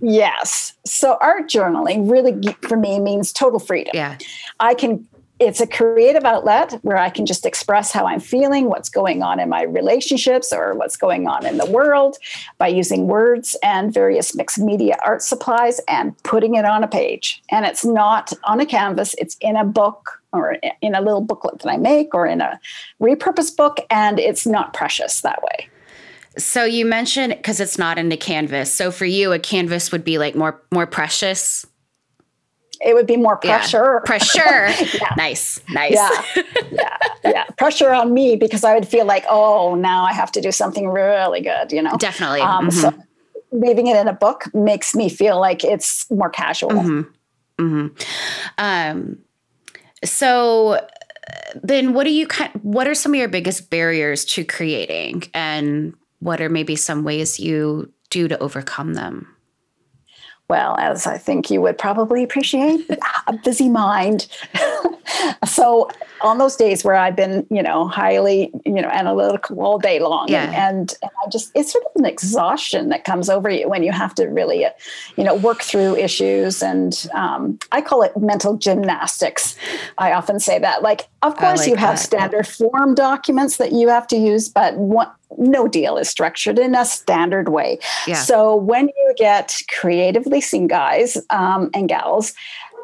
Yes. 0.00 0.74
So 0.84 1.16
art 1.20 1.48
journaling 1.48 2.10
really 2.10 2.54
for 2.62 2.76
me 2.76 2.98
means 2.98 3.32
total 3.32 3.58
freedom. 3.58 3.92
Yeah. 3.94 4.18
I 4.60 4.74
can 4.74 5.06
it's 5.40 5.60
a 5.60 5.66
creative 5.66 6.24
outlet 6.24 6.78
where 6.82 6.96
I 6.96 7.10
can 7.10 7.26
just 7.26 7.44
express 7.44 7.90
how 7.90 8.06
I'm 8.06 8.20
feeling, 8.20 8.66
what's 8.66 8.88
going 8.88 9.22
on 9.22 9.40
in 9.40 9.48
my 9.48 9.62
relationships 9.62 10.52
or 10.52 10.74
what's 10.74 10.96
going 10.96 11.26
on 11.26 11.44
in 11.44 11.58
the 11.58 11.66
world 11.66 12.16
by 12.58 12.68
using 12.68 13.08
words 13.08 13.56
and 13.62 13.92
various 13.92 14.34
mixed 14.36 14.58
media 14.58 14.96
art 15.04 15.22
supplies 15.22 15.80
and 15.88 16.16
putting 16.22 16.54
it 16.54 16.64
on 16.64 16.84
a 16.84 16.88
page. 16.88 17.42
And 17.50 17.66
it's 17.66 17.84
not 17.84 18.32
on 18.44 18.60
a 18.60 18.66
canvas, 18.66 19.14
it's 19.18 19.36
in 19.40 19.56
a 19.56 19.64
book 19.64 20.20
or 20.32 20.56
in 20.80 20.94
a 20.94 21.00
little 21.00 21.20
booklet 21.20 21.60
that 21.60 21.68
I 21.68 21.78
make 21.78 22.14
or 22.14 22.26
in 22.26 22.40
a 22.40 22.60
repurposed 23.02 23.56
book 23.56 23.80
and 23.90 24.20
it's 24.20 24.46
not 24.46 24.72
precious 24.72 25.20
that 25.22 25.42
way. 25.42 25.68
So 26.36 26.64
you 26.64 26.84
mentioned 26.84 27.34
because 27.36 27.60
it's 27.60 27.78
not 27.78 27.98
in 27.98 28.10
a 28.10 28.16
canvas. 28.16 28.72
So 28.72 28.90
for 28.90 29.04
you, 29.04 29.32
a 29.32 29.38
canvas 29.38 29.92
would 29.92 30.04
be 30.04 30.18
like 30.18 30.34
more 30.34 30.62
more 30.72 30.86
precious. 30.86 31.66
It 32.80 32.94
would 32.94 33.06
be 33.06 33.16
more 33.16 33.36
pressure. 33.36 33.94
Yeah. 33.94 34.00
Pressure. 34.04 34.98
yeah. 34.98 35.14
Nice. 35.16 35.60
Nice. 35.70 35.94
Yeah. 35.94 36.42
yeah. 36.70 36.98
Yeah. 37.24 37.44
Pressure 37.56 37.90
on 37.92 38.12
me 38.12 38.36
because 38.36 38.62
I 38.62 38.74
would 38.74 38.86
feel 38.86 39.06
like, 39.06 39.24
oh, 39.28 39.74
now 39.74 40.04
I 40.04 40.12
have 40.12 40.30
to 40.32 40.40
do 40.40 40.52
something 40.52 40.88
really 40.88 41.40
good, 41.40 41.72
you 41.72 41.80
know? 41.80 41.96
Definitely. 41.96 42.40
Um, 42.40 42.68
mm-hmm. 42.68 42.78
So 42.78 42.92
leaving 43.52 43.86
it 43.86 43.96
in 43.96 44.08
a 44.08 44.12
book 44.12 44.52
makes 44.52 44.94
me 44.94 45.08
feel 45.08 45.40
like 45.40 45.64
it's 45.64 46.10
more 46.10 46.28
casual. 46.28 46.72
Mm-hmm. 46.72 47.64
Mm-hmm. 47.64 47.86
Um, 48.58 49.18
so 50.04 50.86
then 51.62 51.94
what 51.94 52.04
do 52.04 52.10
you 52.10 52.26
kind 52.26 52.50
what 52.62 52.86
are 52.86 52.94
some 52.94 53.12
of 53.14 53.18
your 53.18 53.28
biggest 53.28 53.70
barriers 53.70 54.24
to 54.24 54.44
creating 54.44 55.22
and 55.32 55.94
what 56.24 56.40
are 56.40 56.48
maybe 56.48 56.74
some 56.74 57.04
ways 57.04 57.38
you 57.38 57.92
do 58.08 58.28
to 58.28 58.38
overcome 58.38 58.94
them? 58.94 59.28
Well, 60.48 60.74
as 60.78 61.06
I 61.06 61.18
think 61.18 61.50
you 61.50 61.60
would 61.60 61.76
probably 61.76 62.22
appreciate, 62.22 62.88
a 63.26 63.34
busy 63.44 63.68
mind. 63.68 64.26
so 65.44 65.88
on 66.20 66.38
those 66.38 66.56
days 66.56 66.84
where 66.84 66.94
I've 66.94 67.16
been, 67.16 67.46
you 67.50 67.62
know, 67.62 67.86
highly, 67.88 68.50
you 68.64 68.80
know, 68.80 68.88
analytical 68.88 69.60
all 69.60 69.78
day 69.78 69.98
long, 70.00 70.26
Yeah. 70.28 70.44
and, 70.44 70.94
and 71.02 71.10
I 71.24 71.28
just 71.30 71.50
it's 71.54 71.72
sort 71.72 71.84
of 71.84 71.92
an 71.96 72.06
exhaustion 72.06 72.88
that 72.88 73.04
comes 73.04 73.28
over 73.28 73.50
you 73.50 73.68
when 73.68 73.82
you 73.82 73.92
have 73.92 74.14
to 74.16 74.26
really, 74.26 74.64
uh, 74.64 74.70
you 75.16 75.24
know, 75.24 75.34
work 75.34 75.62
through 75.62 75.96
issues, 75.96 76.62
and 76.62 77.06
um, 77.14 77.58
I 77.72 77.80
call 77.80 78.02
it 78.02 78.16
mental 78.16 78.56
gymnastics. 78.56 79.56
I 79.98 80.12
often 80.12 80.40
say 80.40 80.58
that, 80.58 80.82
like, 80.82 81.08
of 81.22 81.36
course, 81.36 81.60
like 81.60 81.68
you 81.68 81.76
have 81.76 81.96
that. 81.96 82.02
standard 82.02 82.46
form 82.46 82.94
documents 82.94 83.56
that 83.58 83.72
you 83.72 83.88
have 83.88 84.06
to 84.08 84.16
use, 84.16 84.48
but 84.48 84.76
what 84.76 85.14
no 85.36 85.66
deal 85.66 85.96
is 85.96 86.08
structured 86.08 86.58
in 86.58 86.74
a 86.74 86.84
standard 86.84 87.48
way. 87.48 87.78
Yeah. 88.06 88.14
So 88.14 88.54
when 88.54 88.86
you 88.88 89.14
get 89.16 89.56
creatively 89.76 90.40
seen 90.40 90.68
guys 90.68 91.16
um, 91.30 91.70
and 91.74 91.88
gals 91.88 92.34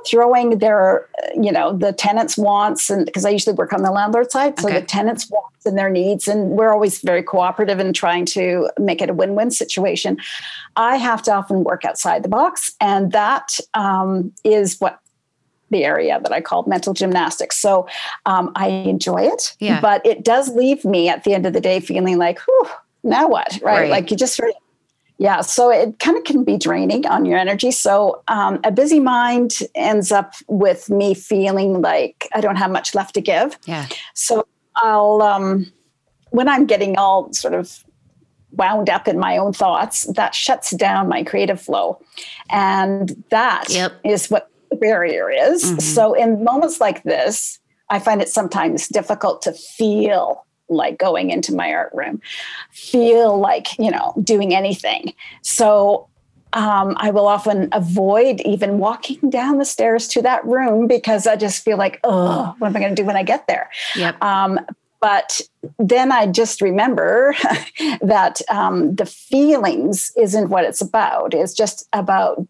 throwing 0.06 0.58
their, 0.58 1.08
you 1.34 1.52
know, 1.52 1.76
the 1.76 1.92
tenants' 1.92 2.36
wants, 2.36 2.90
and 2.90 3.06
because 3.06 3.24
I 3.24 3.30
usually 3.30 3.54
work 3.54 3.72
on 3.72 3.82
the 3.82 3.90
landlord 3.90 4.30
side, 4.30 4.58
so 4.58 4.68
Okay. 4.68 4.80
the 4.80 4.86
tenants' 4.86 5.30
wants 5.30 5.66
and 5.66 5.76
their 5.76 5.90
needs, 5.90 6.26
and 6.28 6.50
we're 6.50 6.72
always 6.72 7.00
very 7.00 7.22
cooperative 7.22 7.78
in 7.78 7.92
trying 7.92 8.24
to 8.26 8.70
make 8.78 9.02
it 9.02 9.10
a 9.10 9.14
win-win 9.14 9.50
situation. 9.50 10.16
I 10.76 10.96
have 10.96 11.22
to 11.24 11.32
often 11.32 11.64
work 11.64 11.84
outside 11.84 12.22
the 12.22 12.28
box, 12.28 12.72
and 12.80 13.12
that 13.12 13.58
um, 13.74 14.32
is 14.44 14.78
what 14.80 15.00
the 15.70 15.84
area 15.84 16.18
that 16.20 16.32
I 16.32 16.40
call 16.40 16.64
mental 16.64 16.94
gymnastics. 16.94 17.56
So 17.56 17.86
um, 18.26 18.50
I 18.56 18.68
enjoy 18.68 19.22
it, 19.22 19.54
Yeah. 19.60 19.80
but 19.80 20.04
it 20.04 20.24
does 20.24 20.48
leave 20.48 20.84
me 20.84 21.08
at 21.08 21.22
the 21.24 21.32
end 21.32 21.46
of 21.46 21.52
the 21.52 21.60
day 21.60 21.78
feeling 21.78 22.18
like, 22.18 22.40
whew, 22.40 22.68
now 23.04 23.28
what? 23.28 23.52
Right? 23.62 23.82
Right. 23.82 23.90
Like 23.90 24.10
you 24.10 24.16
just 24.16 24.34
sort 24.34 24.48
of, 24.50 24.56
yeah. 25.20 25.42
So 25.42 25.70
it 25.70 25.98
kind 25.98 26.16
of 26.16 26.24
can 26.24 26.44
be 26.44 26.56
draining 26.56 27.06
on 27.06 27.26
your 27.26 27.36
energy. 27.36 27.70
So 27.70 28.22
um, 28.28 28.58
a 28.64 28.72
busy 28.72 29.00
mind 29.00 29.58
ends 29.74 30.10
up 30.10 30.32
with 30.48 30.88
me 30.88 31.12
feeling 31.12 31.82
like 31.82 32.26
I 32.34 32.40
don't 32.40 32.56
have 32.56 32.70
much 32.70 32.94
left 32.94 33.14
to 33.16 33.20
give. 33.20 33.58
Yeah. 33.66 33.86
So 34.14 34.46
I'll, 34.76 35.20
um, 35.20 35.70
when 36.30 36.48
I'm 36.48 36.64
getting 36.64 36.96
all 36.96 37.30
sort 37.34 37.52
of 37.52 37.84
wound 38.52 38.88
up 38.88 39.06
in 39.06 39.18
my 39.18 39.36
own 39.36 39.52
thoughts, 39.52 40.04
that 40.14 40.34
shuts 40.34 40.70
down 40.70 41.06
my 41.08 41.22
creative 41.22 41.60
flow. 41.60 42.00
And 42.48 43.22
that 43.30 43.68
is 43.68 43.76
Yep. 43.76 44.30
what 44.30 44.50
the 44.70 44.76
barrier 44.76 45.30
is. 45.30 45.64
Mhm. 45.64 45.82
So 45.82 46.14
in 46.14 46.42
moments 46.42 46.80
like 46.80 47.02
this, 47.02 47.58
I 47.90 47.98
find 47.98 48.22
it 48.22 48.30
sometimes 48.30 48.88
difficult 48.88 49.42
to 49.42 49.52
feel 49.52 50.46
like 50.70 50.98
going 50.98 51.30
into 51.30 51.54
my 51.54 51.72
art 51.72 51.90
room, 51.92 52.20
feel 52.70 53.38
like, 53.38 53.78
you 53.78 53.90
know, 53.90 54.14
doing 54.22 54.54
anything. 54.54 55.14
So 55.42 56.08
um, 56.52 56.94
I 56.96 57.10
will 57.10 57.26
often 57.26 57.68
avoid 57.72 58.40
even 58.40 58.78
walking 58.78 59.30
down 59.30 59.58
the 59.58 59.64
stairs 59.64 60.08
to 60.08 60.22
that 60.22 60.44
room 60.44 60.86
because 60.86 61.26
I 61.26 61.36
just 61.36 61.64
feel 61.64 61.76
like, 61.76 62.00
oh, 62.04 62.54
what 62.58 62.68
am 62.68 62.76
I 62.76 62.80
going 62.80 62.94
to 62.94 63.00
do 63.00 63.06
when 63.06 63.16
I 63.16 63.22
get 63.22 63.46
there? 63.46 63.70
Yep. 63.96 64.22
Um, 64.22 64.58
but 65.00 65.40
then 65.78 66.12
I 66.12 66.26
just 66.26 66.60
remember 66.60 67.34
that 68.00 68.40
um, 68.48 68.94
the 68.94 69.06
feelings 69.06 70.12
isn't 70.16 70.50
what 70.50 70.64
it's 70.64 70.80
about. 70.80 71.34
It's 71.34 71.54
just 71.54 71.88
about 71.92 72.46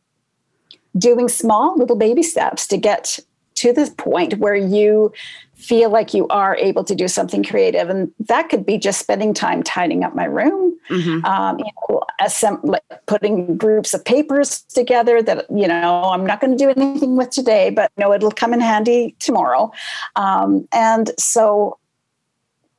doing 0.98 1.28
small 1.28 1.76
little 1.76 1.96
baby 1.96 2.22
steps 2.22 2.66
to 2.68 2.76
get 2.76 3.20
to 3.60 3.72
this 3.72 3.90
point 3.90 4.38
where 4.38 4.54
you 4.56 5.12
feel 5.54 5.90
like 5.90 6.14
you 6.14 6.26
are 6.28 6.56
able 6.56 6.82
to 6.82 6.94
do 6.94 7.06
something 7.06 7.44
creative. 7.44 7.90
And 7.90 8.10
that 8.20 8.48
could 8.48 8.64
be 8.64 8.78
just 8.78 8.98
spending 8.98 9.34
time 9.34 9.62
tidying 9.62 10.02
up 10.04 10.14
my 10.14 10.24
room, 10.24 10.74
Mhm. 10.88 11.22
um, 11.26 11.58
you 11.58 11.66
know, 11.88 12.02
assemb- 12.22 12.64
like 12.64 12.82
putting 13.04 13.58
groups 13.58 13.92
of 13.92 14.02
papers 14.02 14.62
together 14.74 15.20
that 15.22 15.44
you 15.50 15.68
know 15.68 16.04
I'm 16.04 16.24
not 16.24 16.40
going 16.40 16.56
to 16.56 16.56
do 16.56 16.70
anything 16.70 17.14
with 17.16 17.28
today, 17.28 17.68
but 17.68 17.90
you 17.98 18.02
know 18.04 18.12
it'll 18.14 18.30
come 18.30 18.54
in 18.54 18.60
handy 18.60 19.14
tomorrow. 19.18 19.70
Um, 20.16 20.66
and 20.72 21.10
so 21.18 21.76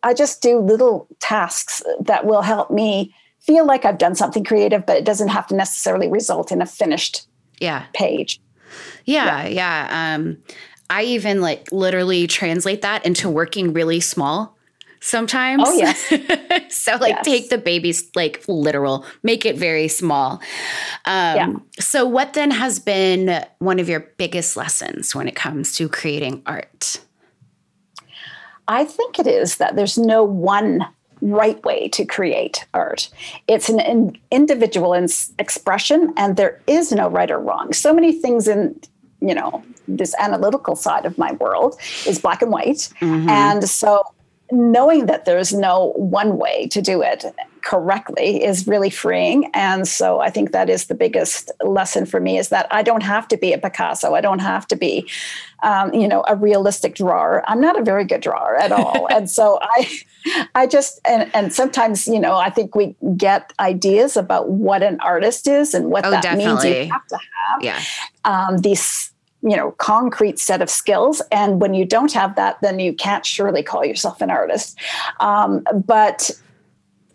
I 0.02 0.16
just 0.16 0.42
do 0.42 0.58
little 0.58 1.06
tasks 1.20 1.84
that 2.00 2.26
will 2.26 2.42
help 2.42 2.72
me 2.72 3.14
feel 3.40 3.66
like 3.68 3.86
I've 3.86 4.00
done 4.00 4.16
something 4.16 4.44
creative, 4.44 4.88
but 4.88 4.98
it 4.98 5.06
doesn't 5.06 5.28
have 5.28 5.46
to 5.48 5.56
necessarily 5.56 6.08
result 6.08 6.52
in 6.52 6.62
a 6.64 6.66
finished 6.66 7.28
Yeah. 7.60 7.84
page. 7.94 8.40
Yeah, 9.06 9.46
yeah. 9.48 9.88
Um, 10.16 10.38
I 10.92 11.04
even 11.04 11.40
like 11.40 11.72
literally 11.72 12.28
translate 12.28 12.82
that 12.82 13.06
into 13.06 13.30
working 13.30 13.72
really 13.72 14.02
small 14.02 14.58
sometimes. 15.00 15.64
Oh, 15.66 15.74
yes. 15.74 16.06
so 16.70 16.98
like 16.98 17.16
Yes. 17.16 17.26
take 17.26 17.50
the 17.50 17.58
babies 17.58 18.12
like 18.14 18.44
literal, 18.48 19.06
make 19.24 19.46
it 19.46 19.58
very 19.58 19.88
small. 19.88 20.34
Um, 21.06 21.36
Yeah. 21.36 21.54
So 21.80 22.06
what 22.06 22.34
then 22.34 22.52
has 22.52 22.78
been 22.80 23.44
one 23.60 23.80
of 23.80 23.90
your 23.90 24.02
biggest 24.18 24.58
lessons 24.58 25.16
when 25.16 25.28
it 25.28 25.36
comes 25.36 25.76
to 25.78 25.88
creating 25.90 26.44
art? 26.46 27.00
I 28.68 28.86
think 28.86 29.18
it 29.18 29.28
is 29.28 29.58
that 29.58 29.76
there's 29.76 29.98
no 29.98 30.24
one 30.24 30.86
right 31.22 31.64
way 31.64 31.88
to 31.90 32.06
create 32.06 32.66
art. 32.74 33.10
It's 33.48 33.70
an 33.70 33.80
in, 33.80 34.18
individual 34.32 34.94
expression, 35.40 36.14
and 36.18 36.36
there 36.36 36.62
is 36.68 36.92
no 36.92 37.08
right 37.10 37.30
or 37.30 37.40
wrong. 37.40 37.74
So 37.74 37.94
many 37.94 38.12
things 38.12 38.48
in 38.48 38.80
you 39.22 39.36
know 39.36 39.64
this 39.88 40.14
analytical 40.20 40.76
side 40.76 41.06
of 41.06 41.18
my 41.18 41.32
world 41.34 41.76
is 42.06 42.20
black 42.20 42.42
and 42.42 42.52
white, 42.52 42.90
and 43.02 43.68
so 43.70 44.04
knowing 44.54 45.06
that 45.06 45.24
there's 45.26 45.54
no 45.54 45.94
one 45.96 46.38
way 46.38 46.68
to 46.68 46.82
do 46.82 47.02
it 47.02 47.24
correctly 47.62 48.44
is 48.44 48.68
really 48.68 48.90
freeing. 48.90 49.50
And 49.54 49.88
so 49.88 50.20
i 50.20 50.30
think 50.30 50.52
that 50.52 50.70
is 50.70 50.88
the 50.88 50.96
biggest 50.96 51.52
lesson 51.64 52.06
for 52.06 52.20
me 52.20 52.38
is 52.38 52.50
that 52.50 52.68
i 52.72 52.82
don't 52.82 53.04
have 53.04 53.28
to 53.30 53.38
be 53.38 53.54
a 53.54 53.58
picasso. 53.58 54.14
I 54.14 54.20
don't 54.22 54.40
have 54.40 54.68
to 54.68 54.76
be 54.76 55.08
um, 55.64 55.94
you 55.94 56.08
know 56.08 56.24
a 56.28 56.36
realistic 56.36 56.96
drawer. 56.96 57.44
I'm 57.48 57.62
not 57.62 57.80
a 57.80 57.84
very 57.84 58.04
good 58.04 58.22
drawer 58.22 58.56
at 58.58 58.72
all. 58.72 59.08
And 59.16 59.30
so 59.30 59.60
i 59.62 59.88
i 60.56 60.68
just 60.68 61.00
and, 61.08 61.30
and 61.34 61.54
sometimes 61.54 62.08
you 62.08 62.20
know 62.20 62.36
i 62.36 62.50
think 62.50 62.76
we 62.76 62.96
get 63.16 63.54
ideas 63.60 64.18
about 64.18 64.50
what 64.50 64.84
an 64.84 65.00
artist 65.00 65.48
is 65.48 65.74
and 65.74 65.90
what 65.92 66.06
Oh, 66.06 66.12
that 66.12 66.38
means. 66.38 66.64
You 66.66 66.74
have 66.92 67.08
to 67.08 67.16
have 67.16 67.60
Yeah. 67.62 67.80
um, 68.26 68.58
these 68.58 69.11
you 69.44 69.56
know 69.58 69.72
concrete 69.74 70.40
set 70.40 70.62
of 70.62 70.70
skills. 70.70 71.22
And 71.32 71.60
when 71.62 71.74
you 71.74 71.86
don't 71.86 72.14
have 72.14 72.36
that 72.36 72.58
then 72.62 72.80
you 72.80 72.94
can't 72.94 73.26
surely 73.26 73.64
call 73.64 73.84
yourself 73.86 74.22
an 74.22 74.30
artist. 74.30 74.78
Um, 75.20 75.64
but 75.86 76.30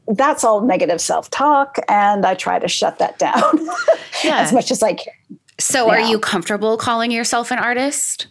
that's 0.09 0.45
all 0.45 0.61
negative 0.61 1.01
self-talk. 1.01 1.79
And 1.89 2.25
i 2.27 2.35
try 2.35 2.59
to 2.59 2.69
shut 2.69 2.99
that 2.99 3.19
down 3.19 3.43
Yeah. 4.25 4.41
as 4.41 4.53
much 4.53 4.71
as 4.71 4.83
i 4.83 4.95
can. 4.95 5.13
So 5.59 5.89
are 5.91 6.01
you 6.01 6.19
comfortable 6.19 6.77
calling 6.77 7.11
yourself 7.11 7.51
an 7.51 7.59
artist? 7.59 8.27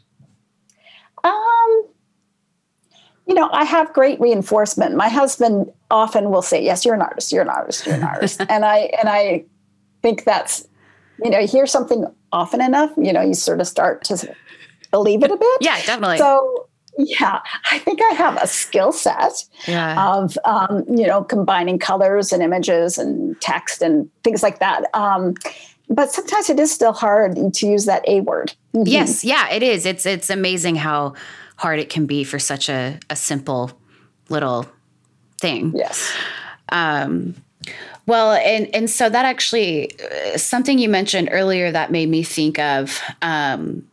um, 1.23 1.83
you 3.27 3.33
know 3.33 3.49
i 3.51 3.63
have 3.63 3.91
great 3.93 4.19
reinforcement. 4.21 4.95
My 4.95 5.09
husband 5.09 5.71
often 5.89 6.29
will 6.31 6.41
say 6.43 6.63
yes 6.63 6.85
you're 6.85 6.95
an 6.95 7.01
artist 7.01 7.31
you're 7.31 7.41
an 7.41 7.49
artist 7.49 7.85
you're 7.85 7.95
an 7.95 8.03
artist. 8.03 8.41
And 8.49 8.63
i 8.65 8.77
and 8.99 9.09
i 9.09 9.45
think 10.01 10.23
that's 10.23 10.67
you 11.23 11.29
know 11.31 11.39
you 11.39 11.47
hear 11.47 11.65
something 11.65 12.05
often 12.35 12.61
enough 12.61 12.91
you 12.97 13.13
know 13.13 13.21
you 13.21 13.33
sort 13.33 13.59
of 13.59 13.67
start 13.67 14.03
to 14.03 14.35
believe 14.91 15.23
it 15.23 15.31
a 15.31 15.37
bit 15.37 15.57
Yeah, 15.59 15.81
definitely. 15.83 16.17
So 16.17 16.67
yeah, 16.97 17.41
I 17.71 17.79
think 17.79 17.99
I 18.01 18.13
have 18.13 18.41
a 18.41 18.47
skill 18.47 18.93
set 18.93 19.43
yeah. 19.67 20.13
of 20.13 20.37
um, 20.45 20.85
you 20.87 21.05
know 21.05 21.23
combining 21.23 21.79
colors 21.79 22.31
and 22.31 22.41
images 22.41 22.97
and 22.97 23.39
text 23.41 23.81
and 23.81 24.09
things 24.23 24.41
like 24.41 24.59
that. 24.59 24.83
Um, 24.93 25.33
but 25.89 26.11
sometimes 26.11 26.49
it 26.49 26.59
is 26.59 26.71
still 26.71 26.93
hard 26.93 27.53
to 27.53 27.67
use 27.67 27.85
that 27.85 28.07
A 28.07 28.21
word. 28.21 28.53
Mhm. 28.73 28.85
Yes, 28.87 29.23
yeah, 29.23 29.49
it 29.51 29.63
is. 29.63 29.85
It's 29.85 30.05
it's 30.05 30.29
amazing 30.29 30.75
how 30.77 31.13
hard 31.57 31.79
it 31.79 31.89
can 31.89 32.05
be 32.05 32.23
for 32.23 32.39
such 32.39 32.69
a, 32.69 32.99
a 33.09 33.15
simple 33.15 33.71
little 34.29 34.65
thing. 35.41 35.73
Yes. 35.75 36.11
Um, 36.69 37.35
well, 38.05 38.33
and 38.33 38.73
and 38.75 38.89
so 38.89 39.09
that 39.09 39.25
actually 39.25 39.91
uh, 39.99 40.37
something 40.37 40.77
you 40.79 40.89
mentioned 40.89 41.29
earlier 41.31 41.71
that 41.71 41.91
made 41.91 42.09
me 42.09 42.23
think 42.23 42.59
of 42.59 43.01
um, 43.21 43.87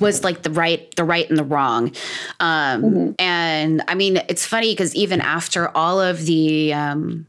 was 0.00 0.22
like 0.22 0.42
the 0.42 0.50
right, 0.50 0.94
the 0.96 1.04
right 1.04 1.28
and 1.28 1.38
the 1.38 1.44
wrong. 1.44 1.92
Um, 2.38 3.14
And 3.18 3.82
I 3.88 3.94
mean, 3.94 4.18
it's 4.28 4.46
funny 4.46 4.72
because 4.72 4.94
even 4.94 5.20
after 5.20 5.68
all 5.76 6.00
of 6.00 6.26
the 6.26 6.72
um, 6.72 7.26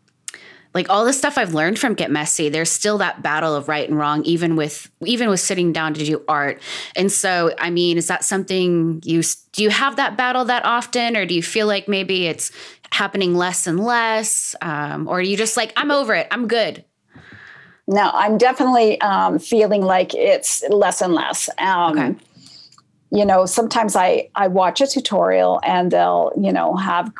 like 0.74 0.90
all 0.90 1.04
the 1.04 1.14
stuff 1.14 1.38
I've 1.38 1.54
learned 1.54 1.80
from 1.80 1.96
Get 1.96 2.12
Messy, 2.12 2.48
there's 2.48 2.70
still 2.70 2.98
that 3.00 3.22
battle 3.22 3.56
of 3.56 3.68
right 3.68 3.88
and 3.88 3.98
wrong, 3.98 4.24
even 4.24 4.56
with 4.56 4.90
even 5.06 5.30
with 5.30 5.40
sitting 5.40 5.74
down 5.74 5.94
to 5.96 6.06
do 6.06 6.24
art. 6.28 6.62
And 6.96 7.12
so, 7.12 7.54
I 7.58 7.70
mean, 7.70 7.98
is 7.98 8.08
that 8.08 8.24
something 8.24 9.02
you 9.04 9.22
do 9.52 9.64
you 9.64 9.70
have 9.70 9.98
that 9.98 10.16
battle 10.18 10.46
that 10.46 10.64
often, 10.64 11.18
or 11.18 11.26
do 11.26 11.34
you 11.34 11.44
feel 11.44 11.68
like 11.68 11.88
maybe 11.88 12.28
it's 12.28 12.52
happening 12.92 13.36
less 13.36 13.68
and 13.68 13.80
less, 13.80 14.56
um, 14.62 15.08
or 15.08 15.20
are 15.20 15.22
you 15.22 15.36
just 15.36 15.58
like 15.58 15.74
I'm 15.76 15.92
over 15.92 16.14
it, 16.14 16.28
I'm 16.32 16.48
good? 16.48 16.86
No, 17.88 18.10
I'm 18.14 18.38
definitely 18.38 19.02
um, 19.02 19.40
feeling 19.40 19.82
like 19.82 20.14
it's 20.14 20.64
less 20.70 21.02
and 21.02 21.14
less. 21.14 21.50
Um, 21.58 21.98
Okay. 21.98 22.16
You 23.14 23.26
know, 23.26 23.46
sometimes 23.46 23.98
I 23.98 24.30
I 24.36 24.48
watch 24.48 24.80
a 24.80 24.88
tutorial 24.88 25.60
and 25.64 25.92
they'll 25.92 26.32
you 26.38 26.54
know 26.54 26.78
have 26.78 27.12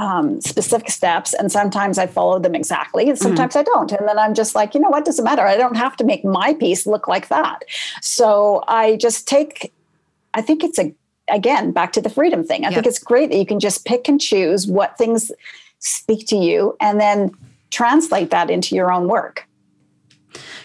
um, 0.00 0.40
specific 0.40 0.90
steps, 0.90 1.34
and 1.34 1.52
sometimes 1.52 1.98
I 1.98 2.06
follow 2.06 2.38
them 2.38 2.54
exactly, 2.54 3.08
and 3.10 3.18
sometimes 3.18 3.54
I 3.54 3.62
don't. 3.62 3.92
And 3.92 4.08
then 4.08 4.18
I'm 4.18 4.32
just 4.32 4.54
like, 4.54 4.74
you 4.74 4.80
know 4.80 4.88
what, 4.88 5.04
doesn't 5.04 5.24
matter. 5.24 5.46
I 5.46 5.56
don't 5.56 5.76
have 5.76 5.94
to 5.96 6.04
make 6.04 6.24
my 6.24 6.54
piece 6.54 6.86
look 6.86 7.06
like 7.06 7.28
that. 7.28 7.64
So 8.00 8.64
I 8.66 8.96
just 8.96 9.28
take. 9.28 9.72
I 10.32 10.40
think 10.40 10.64
it's 10.64 10.78
a 10.78 10.94
again, 11.28 11.70
back 11.70 11.92
to 11.92 12.00
the 12.00 12.10
freedom 12.10 12.42
thing. 12.44 12.64
I 12.64 12.70
Yeah. 12.70 12.76
think 12.76 12.86
it's 12.86 12.98
great 12.98 13.30
that 13.30 13.36
you 13.36 13.46
can 13.46 13.60
just 13.60 13.84
pick 13.84 14.08
and 14.08 14.20
choose 14.20 14.66
what 14.66 14.96
things 14.98 15.30
speak 15.78 16.26
to 16.28 16.36
you 16.36 16.76
and 16.80 17.00
then 17.00 17.30
translate 17.70 18.30
that 18.30 18.50
into 18.50 18.74
your 18.74 18.90
own 18.90 19.06
work. 19.06 19.46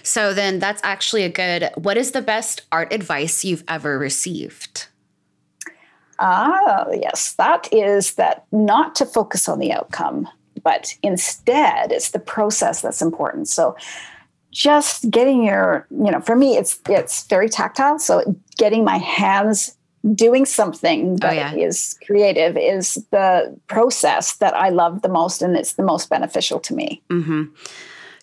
So 0.01 0.33
then 0.33 0.59
that's 0.59 0.81
actually 0.83 1.23
a 1.23 1.29
good 1.29 1.69
what 1.75 1.97
is 1.97 2.11
the 2.11 2.21
best 2.21 2.61
art 2.71 2.93
advice 2.93 3.43
you've 3.43 3.63
ever 3.67 3.99
received? 3.99 4.87
Ah, 6.19 6.87
yes, 6.91 7.33
that 7.33 7.67
is 7.71 8.15
that 8.15 8.45
not 8.51 8.95
to 8.95 9.05
focus 9.05 9.49
on 9.49 9.59
the 9.59 9.71
outcome, 9.71 10.27
but 10.63 10.95
instead 11.03 11.91
it's 11.91 12.11
the 12.11 12.19
process 12.19 12.81
that's 12.81 13.01
important. 13.01 13.47
So 13.47 13.75
just 14.51 15.09
getting 15.09 15.43
your, 15.43 15.85
you 15.91 16.11
know, 16.11 16.21
for 16.21 16.35
me 16.35 16.57
it's 16.57 16.79
it's 16.87 17.25
very 17.27 17.49
tactile. 17.49 17.99
So 17.99 18.35
getting 18.57 18.83
my 18.83 18.97
hands 18.97 19.75
doing 20.13 20.45
something 20.45 21.15
that 21.17 21.57
is 21.57 21.97
yeah. 21.99 22.05
creative 22.07 22.57
is 22.57 22.93
the 23.11 23.57
process 23.67 24.35
that 24.37 24.55
I 24.55 24.69
love 24.69 25.01
the 25.01 25.09
most 25.09 25.41
and 25.41 25.57
it's 25.57 25.73
the 25.73 25.83
most 25.83 26.09
beneficial 26.09 26.59
to 26.59 26.75
me. 26.75 27.01
Mm-hmm. 27.09 27.43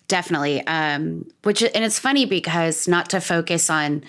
Definitely. 0.07 0.65
Um, 0.65 1.25
which 1.43 1.61
and 1.61 1.83
it's 1.83 1.99
funny 1.99 2.25
because 2.25 2.87
not 2.87 3.09
to 3.09 3.21
focus 3.21 3.69
on 3.69 4.03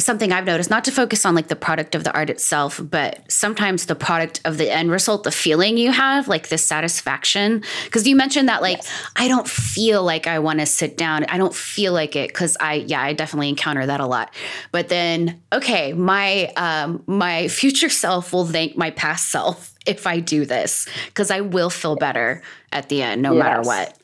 something 0.00 0.32
I've 0.32 0.46
noticed, 0.46 0.70
not 0.70 0.84
to 0.84 0.90
focus 0.92 1.24
on 1.26 1.34
like 1.34 1.48
the 1.48 1.56
product 1.56 1.94
of 1.94 2.02
the 2.04 2.12
art 2.12 2.30
itself, 2.30 2.80
but 2.82 3.30
sometimes 3.30 3.86
the 3.86 3.94
product 3.94 4.40
of 4.44 4.58
the 4.58 4.70
end 4.70 4.90
result, 4.90 5.22
the 5.24 5.30
feeling 5.30 5.76
you 5.76 5.92
have, 5.92 6.28
like 6.28 6.48
the 6.48 6.58
satisfaction. 6.58 7.62
Because 7.84 8.06
you 8.06 8.16
mentioned 8.16 8.48
that, 8.48 8.62
like, 8.62 8.80
I 9.16 9.28
don't 9.28 9.46
feel 9.48 10.02
like 10.02 10.26
I 10.26 10.38
want 10.38 10.60
to 10.60 10.66
sit 10.66 10.96
down. 10.96 11.24
I 11.24 11.36
don't 11.38 11.54
feel 11.54 11.92
like 11.92 12.16
it 12.16 12.28
because 12.28 12.56
I, 12.60 12.74
yeah, 12.86 13.02
I 13.02 13.12
definitely 13.12 13.48
encounter 13.50 13.84
that 13.86 14.00
a 14.00 14.06
lot. 14.06 14.34
But 14.72 14.88
then, 14.88 15.40
okay, 15.52 15.92
my 15.92 16.46
um, 16.56 17.02
my 17.06 17.48
future 17.60 17.88
self 17.90 18.32
will 18.32 18.46
thank 18.46 18.76
my 18.76 18.90
past 18.90 19.28
self 19.28 19.74
if 19.86 20.06
I 20.06 20.20
do 20.20 20.44
this 20.46 20.88
because 21.06 21.30
I 21.30 21.40
will 21.40 21.70
feel 21.70 21.96
better 21.96 22.42
at 22.72 22.88
the 22.88 23.02
end, 23.02 23.20
no 23.22 23.34
matter 23.34 23.62
what. 23.62 23.98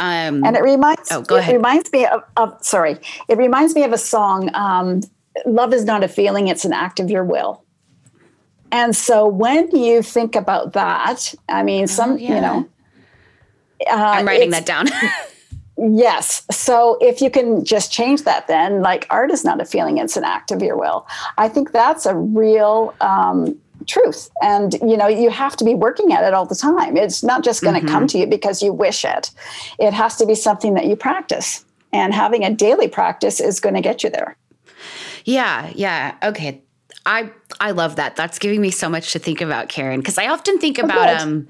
Um, 0.00 0.44
And 0.44 0.56
it 0.56 0.62
reminds 0.62 1.10
Oh, 1.10 1.22
go 1.22 1.36
it 1.36 1.40
ahead. 1.40 1.54
reminds 1.56 1.92
me 1.92 2.06
of, 2.06 2.22
of 2.36 2.56
sorry, 2.64 2.98
it 3.28 3.36
reminds 3.36 3.74
me 3.74 3.82
of 3.82 3.92
a 3.92 3.98
song. 3.98 4.48
Um, 4.54 5.00
Love 5.46 5.72
is 5.72 5.84
not 5.84 6.02
a 6.04 6.08
feeling; 6.08 6.48
it's 6.48 6.64
an 6.64 6.72
act 6.72 7.00
of 7.00 7.10
your 7.10 7.24
will. 7.24 7.62
And 8.70 8.94
so 8.94 9.26
when 9.26 9.70
you 9.74 10.02
think 10.02 10.36
about 10.36 10.74
that, 10.74 11.34
I 11.48 11.62
mean, 11.62 11.86
some 11.86 12.12
Oh, 12.12 12.16
yeah. 12.16 12.34
you 12.34 12.40
know, 12.40 12.68
uh, 13.90 13.94
I'm 14.16 14.26
writing 14.26 14.50
that 14.50 14.66
down. 14.66 14.88
Yes. 15.80 16.42
So 16.50 16.98
if 17.00 17.20
you 17.20 17.30
can 17.30 17.64
just 17.64 17.92
change 17.92 18.24
that, 18.24 18.48
then 18.48 18.82
like 18.82 19.06
art 19.10 19.30
is 19.30 19.44
not 19.44 19.60
a 19.60 19.64
feeling; 19.64 19.98
it's 19.98 20.16
an 20.16 20.24
act 20.24 20.50
of 20.50 20.60
your 20.60 20.76
will. 20.76 21.06
I 21.38 21.48
think 21.48 21.70
that's 21.72 22.04
a 22.06 22.16
real. 22.16 22.94
Um, 23.00 23.56
truth 23.86 24.28
and 24.42 24.74
you 24.82 24.96
know 24.96 25.06
you 25.06 25.30
have 25.30 25.56
to 25.56 25.64
be 25.64 25.72
working 25.72 26.12
at 26.12 26.24
it 26.24 26.34
all 26.34 26.44
the 26.44 26.54
time 26.56 26.96
it's 26.96 27.22
not 27.22 27.44
just 27.44 27.62
going 27.62 27.74
to 27.76 27.80
Mm-hmm. 27.80 27.94
come 27.94 28.06
to 28.08 28.18
you 28.18 28.26
because 28.26 28.60
you 28.60 28.72
wish 28.72 29.04
it 29.04 29.30
it 29.78 29.92
has 29.94 30.16
to 30.16 30.26
be 30.26 30.34
something 30.34 30.74
that 30.74 30.86
you 30.86 30.96
practice 30.96 31.64
and 31.92 32.12
having 32.12 32.42
a 32.44 32.52
daily 32.52 32.88
practice 32.88 33.38
is 33.38 33.60
going 33.60 33.76
to 33.76 33.80
get 33.80 34.02
you 34.02 34.10
there 34.10 34.36
Yeah, 35.28 35.70
yeah. 35.74 36.14
Okay. 36.22 36.62
I 37.04 37.30
I 37.60 37.72
love 37.72 37.96
that. 37.96 38.16
That's 38.16 38.38
giving 38.38 38.62
me 38.62 38.70
so 38.70 38.88
much 38.88 39.12
to 39.12 39.18
think 39.18 39.42
about, 39.42 39.68
Karen, 39.68 40.00
because 40.00 40.16
I 40.16 40.28
often 40.28 40.58
think 40.58 40.78
about 40.78 41.08
um 41.20 41.48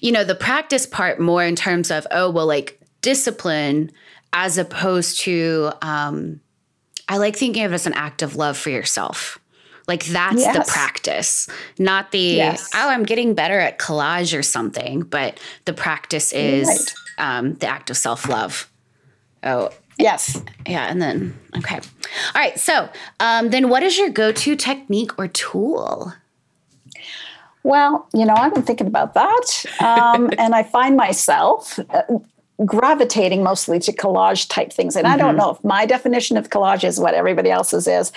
you 0.00 0.12
know, 0.12 0.24
the 0.24 0.34
practice 0.34 0.86
part 0.86 1.20
more 1.20 1.44
in 1.44 1.54
terms 1.54 1.90
of 1.90 2.06
oh, 2.10 2.30
well 2.30 2.46
like 2.46 2.80
discipline 3.02 3.90
as 4.32 4.56
opposed 4.56 5.20
to 5.20 5.70
um 5.82 6.40
I 7.06 7.18
like 7.18 7.36
thinking 7.36 7.64
of 7.64 7.72
it 7.72 7.74
as 7.74 7.86
an 7.86 7.92
act 7.94 8.22
of 8.22 8.36
love 8.36 8.56
for 8.56 8.70
yourself. 8.70 9.38
Like 9.86 10.04
that's 10.06 10.44
the 10.46 10.64
practice, 10.66 11.48
not 11.78 12.12
the 12.12 12.18
Yes. 12.18 12.70
oh, 12.74 12.88
I'm 12.88 13.04
getting 13.04 13.34
better 13.34 13.58
at 13.60 13.78
collage 13.78 14.36
or 14.38 14.42
something, 14.42 15.00
but 15.02 15.38
the 15.66 15.74
practice 15.74 16.32
is 16.32 16.66
Right. 16.66 16.94
um 17.36 17.54
the 17.56 17.66
act 17.66 17.90
of 17.90 17.96
self-love. 17.98 18.70
Oh, 19.42 19.70
yes 19.98 20.42
yeah, 20.68 20.86
and 20.86 21.00
then 21.00 21.38
okay. 21.56 21.76
All 21.76 22.42
right, 22.42 22.58
so 22.58 22.88
um, 23.20 23.50
then 23.50 23.68
what 23.68 23.82
is 23.82 23.98
your 23.98 24.10
go-to 24.10 24.54
technique 24.54 25.18
or 25.18 25.28
tool? 25.28 26.12
Well, 27.62 28.06
you 28.14 28.24
know, 28.24 28.34
I've 28.34 28.54
been 28.54 28.62
thinking 28.62 28.86
about 28.86 29.14
that. 29.14 29.64
Um, 29.80 30.30
and 30.38 30.54
I 30.54 30.62
find 30.62 30.96
myself 30.96 31.78
uh, 31.90 32.02
gravitating 32.64 33.42
mostly 33.42 33.78
to 33.78 33.92
collage 33.92 34.48
type 34.48 34.72
things. 34.72 34.96
And 34.96 35.06
I 35.06 35.16
don't 35.16 35.36
know 35.36 35.50
if 35.50 35.62
my 35.62 35.86
definition 35.86 36.36
of 36.36 36.50
collage 36.50 36.82
is 36.82 36.98
what 36.98 37.14
everybody 37.14 37.50
else's 37.50 37.86
is, 37.86 38.12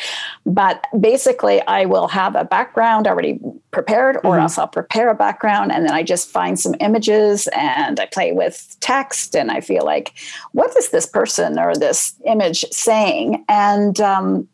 but 0.45 0.83
basically, 0.99 1.61
I 1.67 1.85
will 1.85 2.07
have 2.07 2.35
a 2.35 2.43
background 2.43 3.07
already 3.07 3.39
prepared, 3.69 4.17
or 4.23 4.39
else 4.39 4.57
I'll 4.57 4.67
prepare 4.67 5.09
a 5.09 5.15
background 5.15 5.71
and 5.71 5.85
then 5.85 5.93
I 5.93 6.01
just 6.03 6.29
find 6.29 6.59
some 6.59 6.75
images 6.79 7.47
and 7.55 7.99
I 7.99 8.07
play 8.07 8.31
with 8.31 8.75
text 8.79 9.35
and 9.35 9.51
I 9.51 9.61
feel 9.61 9.85
like, 9.85 10.13
what 10.53 10.75
is 10.75 10.89
this 10.89 11.05
person 11.05 11.59
or 11.59 11.75
this 11.75 12.15
image 12.25 12.65
saying? 12.71 13.45
And, 13.47 13.99
um, 14.01 14.47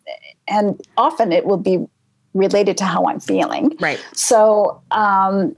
and 0.47 0.81
often 0.97 1.31
it 1.31 1.45
will 1.45 1.57
be 1.57 1.85
related 2.33 2.77
to 2.77 2.85
how 2.85 3.05
I'm 3.05 3.19
feeling. 3.19 3.75
Right. 3.79 4.03
So 4.13 4.81
um, 4.91 5.55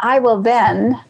I 0.00 0.18
will 0.18 0.42
then 0.42 1.00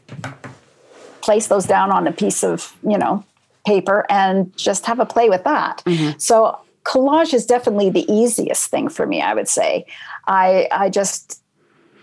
place 1.28 1.48
those 1.48 1.66
down 1.66 1.90
on 1.92 2.06
a 2.06 2.12
piece 2.12 2.42
of, 2.42 2.74
you 2.82 2.96
know, 2.96 3.22
paper 3.66 4.06
and 4.08 4.56
just 4.56 4.86
have 4.86 4.98
a 4.98 5.04
play 5.04 5.28
with 5.28 5.44
that. 5.44 5.82
So 6.16 6.58
collage 6.84 7.34
is 7.34 7.44
definitely 7.44 7.90
the 7.90 8.10
easiest 8.10 8.70
thing 8.70 8.88
for 8.88 9.06
me, 9.06 9.20
I 9.20 9.34
would 9.34 9.48
say. 9.48 9.84
I 10.26 10.68
I 10.72 10.88
just 10.88 11.42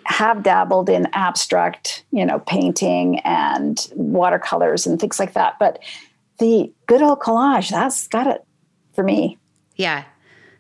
have 0.04 0.44
dabbled 0.44 0.90
in 0.90 1.08
abstract, 1.14 2.06
you 2.12 2.24
know, 2.24 2.38
painting 2.40 3.20
and 3.22 3.76
watercolors 3.96 4.86
and 4.86 5.00
things 5.00 5.20
like 5.20 5.34
that. 5.34 5.58
But 5.58 5.80
the 6.38 6.72
good 6.86 7.02
old 7.02 7.20
collage, 7.20 7.72
that's 7.72 8.08
got 8.08 8.28
it 8.28 8.46
for 8.94 9.04
me. 9.04 9.40
Yeah. 9.76 10.04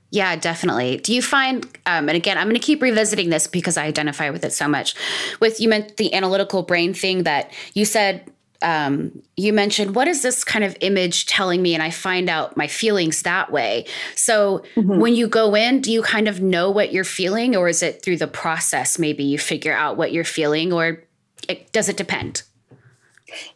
Yeah, 0.09 0.35
definitely. 0.37 0.97
Do 0.97 1.13
you 1.13 1.21
find, 1.21 1.65
um, 1.85 2.09
and 2.09 2.15
again, 2.15 2.37
I'm 2.37 2.47
going 2.47 2.55
to 2.55 2.67
keep 2.71 2.81
revisiting 2.81 3.29
this 3.29 3.47
because 3.47 3.77
I 3.77 3.85
identify 3.85 4.29
with 4.31 4.43
it 4.45 4.53
so 4.53 4.67
much. 4.67 4.95
With 5.39 5.59
you 5.59 5.69
meant 5.69 5.97
the 5.97 6.13
analytical 6.13 6.63
brain 6.63 6.93
thing 6.93 7.23
that 7.23 7.51
you 7.73 7.85
said, 7.85 8.31
um, 8.65 9.21
you 9.37 9.53
mentioned, 9.53 9.95
what 9.95 10.07
is 10.07 10.23
this 10.23 10.43
kind 10.43 10.65
of 10.65 10.75
image 10.81 11.27
telling 11.27 11.61
me? 11.61 11.75
And 11.75 11.83
I 11.83 11.91
find 11.91 12.29
out 12.29 12.57
my 12.57 12.67
feelings 12.67 13.21
that 13.21 13.51
way. 13.51 13.85
So 14.15 14.63
when 14.75 15.13
you 15.13 15.27
go 15.27 15.55
in, 15.55 15.81
do 15.81 15.91
you 15.91 16.01
kind 16.01 16.27
of 16.27 16.41
know 16.41 16.71
what 16.71 16.91
you're 16.91 17.03
feeling, 17.03 17.55
or 17.55 17.69
is 17.69 17.83
it 17.83 18.01
through 18.01 18.17
the 18.17 18.27
process? 18.27 18.97
Maybe 18.97 19.23
you 19.23 19.37
figure 19.37 19.73
out 19.73 19.97
what 19.97 20.11
you're 20.11 20.23
feeling, 20.23 20.73
or 20.73 21.03
it, 21.47 21.71
does 21.71 21.89
it 21.89 21.95
depend? 21.95 22.41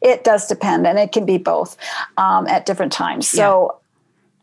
It 0.01 0.23
does 0.23 0.47
depend, 0.47 0.85
and 0.85 0.99
it 0.99 1.11
can 1.11 1.25
be 1.25 1.39
both 1.39 1.75
um, 2.17 2.47
at 2.47 2.65
different 2.67 2.91
times. 2.91 3.27
So 3.27 3.78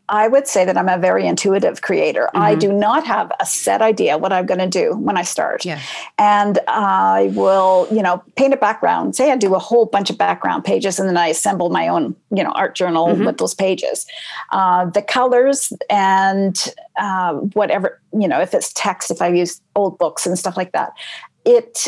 I 0.09 0.27
would 0.27 0.47
say 0.47 0.63
that 0.63 0.77
I'm 0.77 0.87
a 0.87 0.97
very 0.97 1.27
intuitive 1.27 1.81
creator. 1.81 2.29
I 2.33 2.55
do 2.55 2.71
not 2.71 3.05
have 3.05 3.31
a 3.41 3.45
set 3.45 3.81
idea 3.81 4.17
what 4.17 4.31
I'm 4.31 4.45
going 4.45 4.59
to 4.59 4.67
do 4.67 4.95
when 4.95 5.17
I 5.17 5.23
start. 5.23 5.65
Yeah. 5.65 5.81
And 6.17 6.59
I 6.67 7.31
will, 7.33 7.87
you 7.91 8.01
know, 8.01 8.23
paint 8.35 8.53
a 8.53 8.57
background. 8.57 9.17
Say 9.17 9.31
I 9.31 9.35
do 9.35 9.53
a 9.53 9.59
whole 9.59 9.85
bunch 9.85 10.09
of 10.09 10.17
background 10.17 10.63
pages 10.63 10.97
and 10.97 11.09
then 11.09 11.17
I 11.17 11.27
assemble 11.27 11.69
my 11.69 11.89
own, 11.89 12.15
you 12.31 12.43
know, 12.43 12.51
art 12.51 12.73
journal 12.73 13.13
with 13.15 13.37
those 13.37 13.53
pages. 13.53 14.05
Uh, 14.51 14.85
the 14.85 15.01
colors 15.01 15.73
and 15.89 16.73
uh, 16.97 17.33
whatever, 17.33 17.99
you 18.13 18.29
know, 18.29 18.39
if 18.39 18.53
it's 18.53 18.71
text, 18.73 19.11
if 19.11 19.21
I 19.21 19.27
use 19.27 19.61
old 19.75 19.97
books 19.97 20.25
and 20.25 20.39
stuff 20.39 20.55
like 20.55 20.71
that, 20.71 20.93
it 21.43 21.87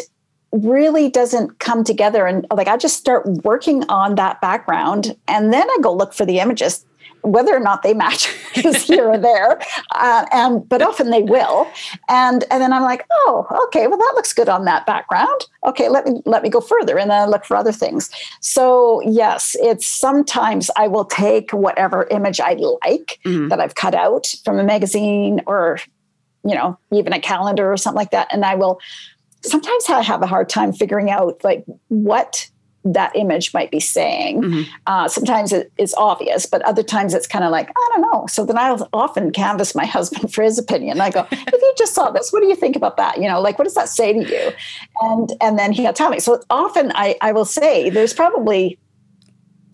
really 0.52 1.10
doesn't 1.10 1.60
come 1.60 1.84
together 1.84 2.26
and 2.26 2.48
like 2.52 2.68
i 2.68 2.76
just 2.76 2.98
start 2.98 3.24
working 3.44 3.84
on 3.88 4.16
that 4.16 4.42
background 4.42 5.16
and 5.28 5.54
then 5.54 5.70
i 5.70 5.78
go 5.80 5.94
look 5.94 6.12
for 6.12 6.26
the 6.26 6.40
images 6.40 6.88
whether 7.22 7.56
or 7.56 7.60
not 7.60 7.84
they 7.84 7.94
match 7.94 8.34
is 8.56 8.84
here 8.84 9.08
or 9.10 9.18
there 9.18 9.60
uh, 9.96 10.26
and 10.32 10.68
but 10.68 10.82
often 10.82 11.10
they 11.12 11.22
will. 11.24 11.68
And 12.08 12.44
and 12.52 12.62
then 12.62 12.74
i'm 12.74 12.84
like 12.84 13.06
oh 13.12 13.46
okay 13.68 13.88
well 13.88 13.98
that 13.98 14.14
looks 14.16 14.34
good 14.34 14.50
on 14.50 14.66
that 14.66 14.86
background. 14.86 15.42
Okay 15.66 15.90
let 15.90 16.06
me 16.06 16.22
let 16.26 16.44
me 16.44 16.50
go 16.50 16.62
further 16.62 16.98
and 16.98 17.12
then 17.12 17.22
I 17.22 17.26
look 17.26 17.46
for 17.46 17.56
other 17.58 17.72
things. 17.72 18.10
So 18.42 19.02
yes 19.06 19.56
it's 19.60 19.88
sometimes 19.88 20.70
i 20.78 20.88
will 20.88 21.06
take 21.06 21.52
whatever 21.52 22.08
image 22.12 22.40
i 22.40 22.54
like 22.54 23.20
Mhm. 23.26 23.50
that 23.50 23.60
i've 23.60 23.76
cut 23.76 23.96
out 23.96 24.28
from 24.44 24.60
a 24.60 24.64
magazine 24.64 25.42
or 25.46 25.80
you 26.44 26.56
know 26.56 26.78
even 26.94 27.14
a 27.14 27.20
calendar 27.20 27.72
or 27.72 27.78
something 27.78 27.98
like 27.98 28.12
that 28.12 28.28
and 28.32 28.46
i 28.46 28.56
will 28.56 28.80
sometimes 29.42 29.90
I 29.90 30.02
have 30.02 30.22
a 30.22 30.28
hard 30.28 30.50
time 30.50 30.74
figuring 30.74 31.10
out 31.10 31.42
like 31.46 31.64
what 31.88 32.49
that 32.86 33.14
image 33.16 33.54
might 33.54 33.72
be 33.72 33.80
saying. 33.80 34.42
Mhm. 34.42 34.66
Uh, 34.88 35.08
sometimes 35.08 35.52
it 35.52 35.72
is 35.78 35.94
obvious, 35.96 36.46
but 36.46 36.62
other 36.62 36.82
times 36.84 37.14
it's 37.14 37.28
kind 37.28 37.44
of 37.44 37.52
like, 37.52 37.70
I 37.70 37.90
don't 37.94 38.02
know. 38.12 38.26
So 38.28 38.46
then 38.46 38.58
I'll 38.58 38.88
often 38.94 39.32
canvass 39.32 39.76
my 39.76 39.86
husband 39.98 40.34
for 40.34 40.44
his 40.44 40.58
opinion. 40.58 41.02
I 41.02 41.10
go, 41.10 41.28
if 41.32 41.52
you 41.62 41.74
just 41.78 41.94
saw 41.94 42.10
this, 42.10 42.32
what 42.32 42.40
do 42.42 42.48
you 42.48 42.56
think 42.56 42.76
about 42.78 42.96
that? 42.98 43.18
You 43.18 43.28
know, 43.28 43.42
like, 43.42 43.58
what 43.60 43.66
does 43.66 43.74
that 43.76 43.90
say 43.90 44.14
to 44.14 44.20
you? 44.30 44.52
And, 45.02 45.32
and 45.42 45.60
then 45.60 45.74
he'll 45.74 45.94
tell 45.94 46.10
me. 46.10 46.20
So 46.20 46.42
often 46.50 46.92
I, 46.96 47.18
I 47.22 47.34
will 47.34 47.46
say 47.46 47.90
there's 47.90 48.14
probably 48.14 48.80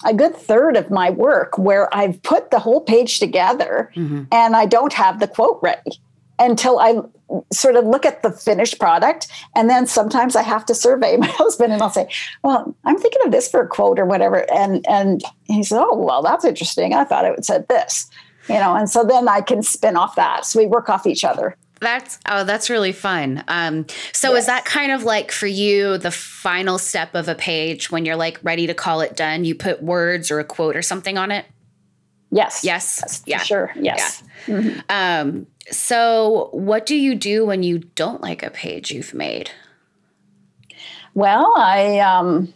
a 0.05 0.13
good 0.13 0.35
third 0.35 0.75
of 0.75 0.89
my 0.89 1.09
work 1.09 1.57
where 1.57 1.93
I've 1.95 2.21
put 2.23 2.51
the 2.51 2.59
whole 2.59 2.81
page 2.81 3.19
together 3.19 3.91
Mhm. 3.95 4.27
and 4.31 4.55
I 4.55 4.65
don't 4.65 4.93
have 4.93 5.19
the 5.19 5.27
quote 5.27 5.59
ready 5.61 5.99
until 6.37 6.79
I 6.79 6.99
sort 7.51 7.75
of 7.75 7.85
look 7.85 8.05
at 8.05 8.23
the 8.23 8.31
finished 8.31 8.79
product. 8.79 9.27
And 9.55 9.69
then 9.69 9.87
sometimes 9.87 10.35
I 10.35 10.43
have 10.43 10.65
to 10.67 10.75
survey 10.75 11.17
my 11.19 11.27
husband 11.27 11.73
and 11.73 11.81
I'll 11.81 11.89
say, 11.89 12.07
well, 12.43 12.75
I'm 12.83 12.97
thinking 12.97 13.21
of 13.25 13.31
this 13.31 13.49
for 13.49 13.61
a 13.61 13.67
quote 13.67 13.99
or 13.99 14.05
whatever. 14.05 14.49
And, 14.53 14.85
and 14.87 15.21
he 15.45 15.63
says, 15.63 15.79
oh, 15.81 15.95
well, 15.95 16.21
that's 16.21 16.45
interesting. 16.45 16.93
I 16.93 17.03
thought 17.03 17.25
it 17.25 17.31
would 17.31 17.45
said 17.45 17.67
this, 17.67 18.09
you 18.49 18.55
know, 18.55 18.75
and 18.75 18.89
so 18.89 19.03
then 19.03 19.27
I 19.27 19.41
can 19.41 19.63
spin 19.63 19.95
off 19.95 20.15
that. 20.15 20.45
So 20.45 20.59
we 20.59 20.65
work 20.65 20.89
off 20.89 21.05
each 21.05 21.23
other. 21.23 21.55
That's 21.81 22.17
oh, 22.27 22.45
that's 22.45 22.69
really 22.69 22.93
fun. 22.93 23.43
Um, 23.49 23.85
so 24.13 24.31
yes. 24.31 24.43
is 24.43 24.45
that 24.47 24.65
kind 24.65 24.93
of 24.93 25.03
like 25.03 25.31
for 25.31 25.45
you 25.45 25.97
the 25.97 26.09
final 26.09 26.77
step 26.77 27.13
of 27.15 27.27
a 27.27 27.35
page 27.35 27.91
when 27.91 28.05
you're 28.05 28.15
like 28.15 28.39
ready 28.43 28.65
to 28.67 28.73
call 28.73 29.01
it 29.01 29.17
done? 29.17 29.43
You 29.43 29.55
put 29.55 29.83
words 29.83 30.31
or 30.31 30.39
a 30.39 30.45
quote 30.45 30.77
or 30.77 30.81
something 30.81 31.17
on 31.17 31.31
it. 31.31 31.45
Yes. 32.31 32.63
Yes. 32.63 33.01
yes 33.01 33.23
yeah. 33.25 33.37
Sure. 33.39 33.71
Yes. 33.75 34.23
Yeah. 34.47 34.55
Mm-hmm. 34.55 34.79
Um, 34.89 35.47
so, 35.71 36.49
what 36.51 36.85
do 36.85 36.95
you 36.95 37.15
do 37.15 37.45
when 37.45 37.63
you 37.63 37.79
don't 37.79 38.21
like 38.21 38.43
a 38.43 38.49
page 38.49 38.91
you've 38.91 39.13
made? 39.13 39.49
Well, 41.13 41.53
I 41.57 41.99
um, 41.99 42.53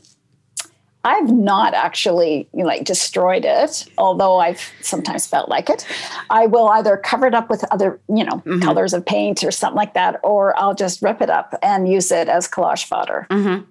I've 1.04 1.32
not 1.32 1.74
actually 1.74 2.50
you 2.54 2.60
know, 2.60 2.66
like 2.66 2.84
destroyed 2.84 3.46
it, 3.46 3.86
although 3.98 4.40
I've 4.40 4.62
sometimes 4.82 5.26
felt 5.26 5.50
like 5.50 5.70
it. 5.70 5.88
I 6.30 6.46
will 6.46 6.68
either 6.70 6.98
cover 6.98 7.26
it 7.26 7.34
up 7.34 7.50
with 7.50 7.64
other, 7.72 8.00
you 8.10 8.24
know, 8.24 8.44
mm-hmm. 8.46 8.60
colors 8.60 8.94
of 8.94 9.06
paint 9.06 9.44
or 9.44 9.52
something 9.52 9.78
like 9.78 9.94
that, 9.94 10.20
or 10.24 10.60
I'll 10.60 10.76
just 10.76 11.02
rip 11.02 11.22
it 11.22 11.30
up 11.30 11.56
and 11.64 11.88
use 11.88 12.12
it 12.12 12.28
as 12.28 12.48
collage 12.48 12.86
fodder. 12.86 13.28
Mm-hmm. 13.30 13.64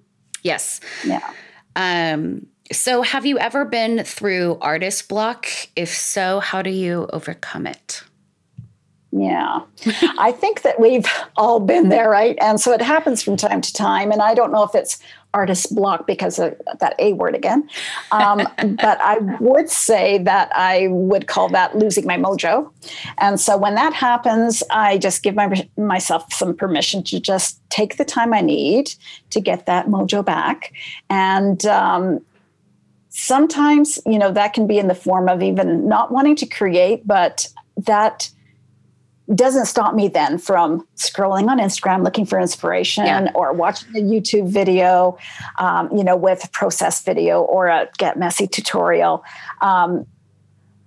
Yes. 0.42 0.80
Yeah. 1.04 1.30
Um, 1.76 2.46
so, 2.72 3.02
have 3.02 3.24
you 3.24 3.38
ever 3.38 3.64
been 3.64 4.04
through 4.04 4.58
artist 4.60 5.08
block? 5.08 5.46
If 5.76 5.90
so, 5.90 6.40
how 6.40 6.62
do 6.62 6.70
you 6.70 7.08
overcome 7.12 7.66
it? 7.66 8.02
Yeah, 9.10 9.60
I 10.18 10.32
think 10.32 10.62
that 10.62 10.78
we've 10.78 11.06
all 11.36 11.60
been 11.60 11.88
there, 11.88 12.10
right? 12.10 12.36
And 12.42 12.60
so 12.60 12.72
it 12.72 12.82
happens 12.82 13.22
from 13.22 13.38
time 13.38 13.62
to 13.62 13.72
time. 13.72 14.12
And 14.12 14.20
I 14.20 14.34
don't 14.34 14.52
know 14.52 14.64
if 14.64 14.74
it's 14.74 14.98
artist 15.32 15.74
block 15.74 16.06
because 16.06 16.38
of 16.38 16.54
that 16.80 16.94
A 16.98 17.14
word 17.14 17.34
again. 17.34 17.68
Um, 18.12 18.46
but 18.58 19.00
I 19.00 19.18
would 19.40 19.70
say 19.70 20.18
that 20.18 20.50
I 20.54 20.88
would 20.88 21.26
call 21.26 21.48
that 21.50 21.76
losing 21.76 22.06
my 22.06 22.18
mojo. 22.18 22.70
And 23.16 23.40
so 23.40 23.56
when 23.56 23.74
that 23.76 23.94
happens, 23.94 24.62
I 24.70 24.98
just 24.98 25.22
give 25.22 25.34
my, 25.34 25.68
myself 25.78 26.30
some 26.32 26.54
permission 26.54 27.02
to 27.04 27.18
just 27.18 27.60
take 27.70 27.96
the 27.96 28.04
time 28.04 28.34
I 28.34 28.42
need 28.42 28.92
to 29.30 29.40
get 29.40 29.64
that 29.66 29.86
mojo 29.86 30.24
back. 30.24 30.72
And, 31.08 31.64
um, 31.66 32.20
sometimes 33.10 33.98
you 34.06 34.16
know 34.16 34.30
that 34.30 34.52
can 34.52 34.68
be 34.68 34.78
in 34.78 34.86
the 34.86 34.94
form 34.94 35.28
of 35.28 35.42
even 35.42 35.88
not 35.88 36.12
wanting 36.12 36.36
to 36.36 36.46
create 36.46 37.04
but 37.04 37.48
that 37.76 38.30
doesn't 39.34 39.66
stop 39.66 39.94
me 39.94 40.08
then 40.08 40.38
from 40.38 40.86
scrolling 40.96 41.48
on 41.48 41.58
Instagram 41.58 42.02
looking 42.02 42.24
for 42.24 42.40
inspiration 42.40 43.04
yeah. 43.04 43.30
or 43.34 43.52
watching 43.52 43.94
a 43.94 44.00
YouTube 44.00 44.48
video, 44.48 45.18
um, 45.58 45.94
you 45.94 46.02
know, 46.02 46.16
with 46.16 46.50
process 46.52 47.02
video 47.02 47.42
or 47.42 47.66
a 47.66 47.88
Get 47.98 48.18
Messy 48.18 48.46
tutorial. 48.46 49.22
Um, 49.60 50.06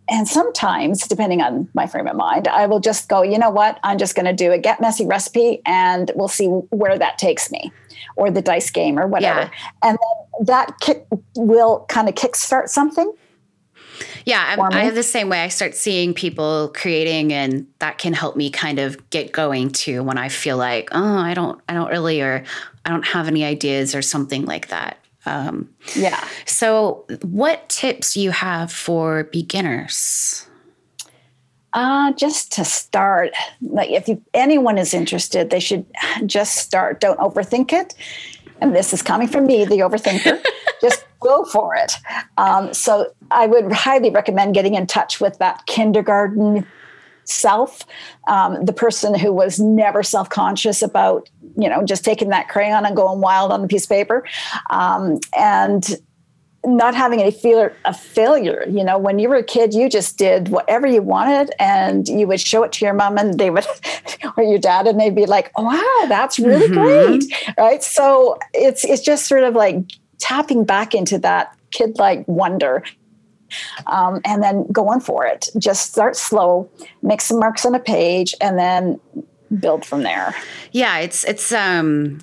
and 0.10 0.28
sometimes, 0.28 1.08
depending 1.08 1.42
on 1.42 1.70
my 1.74 1.88
frame 1.88 2.08
of 2.08 2.16
mind, 2.16 2.48
I 2.48 2.66
will 2.66 2.80
just 2.80 3.08
go, 3.08 3.22
you 3.22 3.38
know 3.38 3.50
what, 3.50 3.80
I'm 3.84 3.98
just 3.98 4.16
going 4.16 4.26
to 4.26 4.34
do 4.34 4.52
a 4.52 4.58
Get 4.58 4.82
Messy 4.82 5.06
recipe 5.06 5.62
and 5.66 6.12
we'll 6.16 6.28
see 6.28 6.48
where 6.48 6.98
that 6.98 7.18
takes 7.18 7.50
me 7.52 7.72
or 8.18 8.30
the 8.30 8.42
dice 8.42 8.72
game 8.72 9.00
or 9.00 9.08
whatever. 9.08 9.42
Yeah. 9.42 9.50
And 9.90 9.98
that 10.48 10.80
kick 10.82 11.06
will 11.36 11.86
kind 11.88 12.10
of 12.10 12.16
kickstart 12.16 12.68
something. 12.68 13.14
Yeah, 14.26 14.56
I 14.72 14.84
have 14.84 14.96
the 14.96 15.04
same 15.04 15.30
way. 15.30 15.42
I 15.42 15.48
start 15.48 15.76
seeing 15.76 16.14
people 16.14 16.72
creating, 16.76 17.34
and 17.34 17.68
that 17.80 17.98
can 17.98 18.14
help 18.14 18.36
me 18.36 18.50
kind 18.50 18.80
of 18.80 19.10
get 19.10 19.32
going 19.32 19.72
too. 19.72 20.04
When 20.04 20.18
I 20.18 20.30
feel 20.30 20.58
like, 20.58 20.90
oh, 20.92 21.18
I 21.18 21.34
don't, 21.34 21.60
I 21.68 21.74
don't 21.74 21.90
really, 21.90 22.22
or 22.22 22.44
I 22.86 22.90
don't 22.90 23.06
have 23.06 23.28
any 23.28 23.44
ideas 23.44 23.96
or 23.96 24.02
something 24.02 24.46
like 24.46 24.68
that. 24.68 24.98
Um, 25.26 25.70
yeah. 25.96 26.24
So, 26.46 27.06
what 27.22 27.70
tips 27.70 28.14
do 28.14 28.22
you 28.22 28.32
have 28.32 28.72
for 28.72 29.26
beginners? 29.26 30.48
Uh, 31.74 32.12
just 32.14 32.52
to 32.54 32.66
start, 32.66 33.32
like 33.62 33.90
if 33.90 34.08
you, 34.08 34.22
anyone 34.34 34.78
is 34.78 34.94
interested, 34.94 35.50
they 35.52 35.60
should 35.60 35.86
just 36.26 36.58
start. 36.58 37.00
Don't 37.00 37.20
overthink 37.20 37.72
it. 37.72 37.94
And 38.60 38.76
this 38.76 38.94
is 38.94 39.02
coming 39.02 39.28
from 39.28 39.48
me, 39.48 39.66
the 39.66 39.80
overthinker. 39.80 40.44
just 40.82 41.06
go 41.22 41.46
for 41.46 41.76
it. 41.76 41.94
Um, 42.38 42.74
so 42.74 43.14
I 43.30 43.48
would 43.48 43.72
highly 43.72 44.10
recommend 44.10 44.54
getting 44.54 44.76
in 44.76 44.88
touch 44.88 45.22
with 45.22 45.38
that 45.40 45.66
kindergarten 45.68 46.68
self, 47.24 47.86
um, 48.28 48.66
the 48.66 48.74
person 48.74 49.18
who 49.18 49.32
was 49.32 49.60
never 49.60 50.04
self 50.04 50.30
conscious 50.30 50.82
about, 50.82 51.30
you 51.58 51.70
know, 51.70 51.84
just 51.84 52.04
taking 52.04 52.30
that 52.30 52.50
crayon 52.50 52.86
and 52.86 52.96
going 52.96 53.22
wild 53.22 53.52
on 53.52 53.62
the 53.62 53.68
piece 53.68 53.86
of 53.86 53.90
paper. 53.90 54.26
Um, 54.70 55.20
and 55.38 55.98
not 56.64 56.94
having 56.94 57.20
any 57.20 57.32
fear 57.32 57.76
of 57.86 58.00
failure. 58.00 58.66
You 58.70 58.84
know, 58.84 58.98
when 58.98 59.18
you 59.18 59.30
were 59.30 59.38
a 59.38 59.44
kid, 59.44 59.74
you 59.74 59.90
just 59.90 60.18
did 60.18 60.50
whatever 60.50 60.86
you 60.86 61.02
wanted 61.02 61.52
and 61.60 62.08
you 62.08 62.28
would 62.28 62.40
show 62.40 62.64
it 62.64 62.72
to 62.74 62.86
your 62.86 62.94
mom 62.94 63.18
and 63.18 63.40
they 63.40 63.50
would, 63.50 63.66
or 64.38 64.44
your 64.44 64.60
dad, 64.60 64.86
and 64.86 65.00
they'd 65.00 65.16
be 65.16 65.26
like, 65.26 65.52
oh, 65.56 65.64
wow, 65.64 66.08
that's 66.08 66.38
really 66.38 66.68
mm-hmm. 66.68 67.18
great. 67.18 67.56
Right. 67.58 67.84
So 67.84 68.38
it's, 68.54 68.86
it's 68.86 69.02
just 69.02 69.28
sort 69.28 69.44
of 69.44 69.56
like 69.56 69.78
tapping 70.22 70.64
back 70.64 70.94
into 70.94 71.18
that 71.20 71.58
kid 71.72 71.98
like 71.98 72.26
wonder 72.28 72.84
um, 73.88 74.22
and 74.26 74.42
then 74.42 74.66
going 74.72 75.00
for 75.00 75.26
it. 75.26 75.50
Just 75.58 75.92
start 75.92 76.16
slow, 76.16 76.70
make 77.02 77.22
some 77.22 77.40
marks 77.40 77.66
on 77.66 77.76
a 77.76 77.80
page, 77.80 78.34
and 78.40 78.58
then 78.58 79.00
build 79.60 79.86
from 79.86 80.04
there. 80.04 80.34
Yeah, 80.72 81.00
it's 81.00 81.24
it's 81.26 81.52
um 81.52 82.20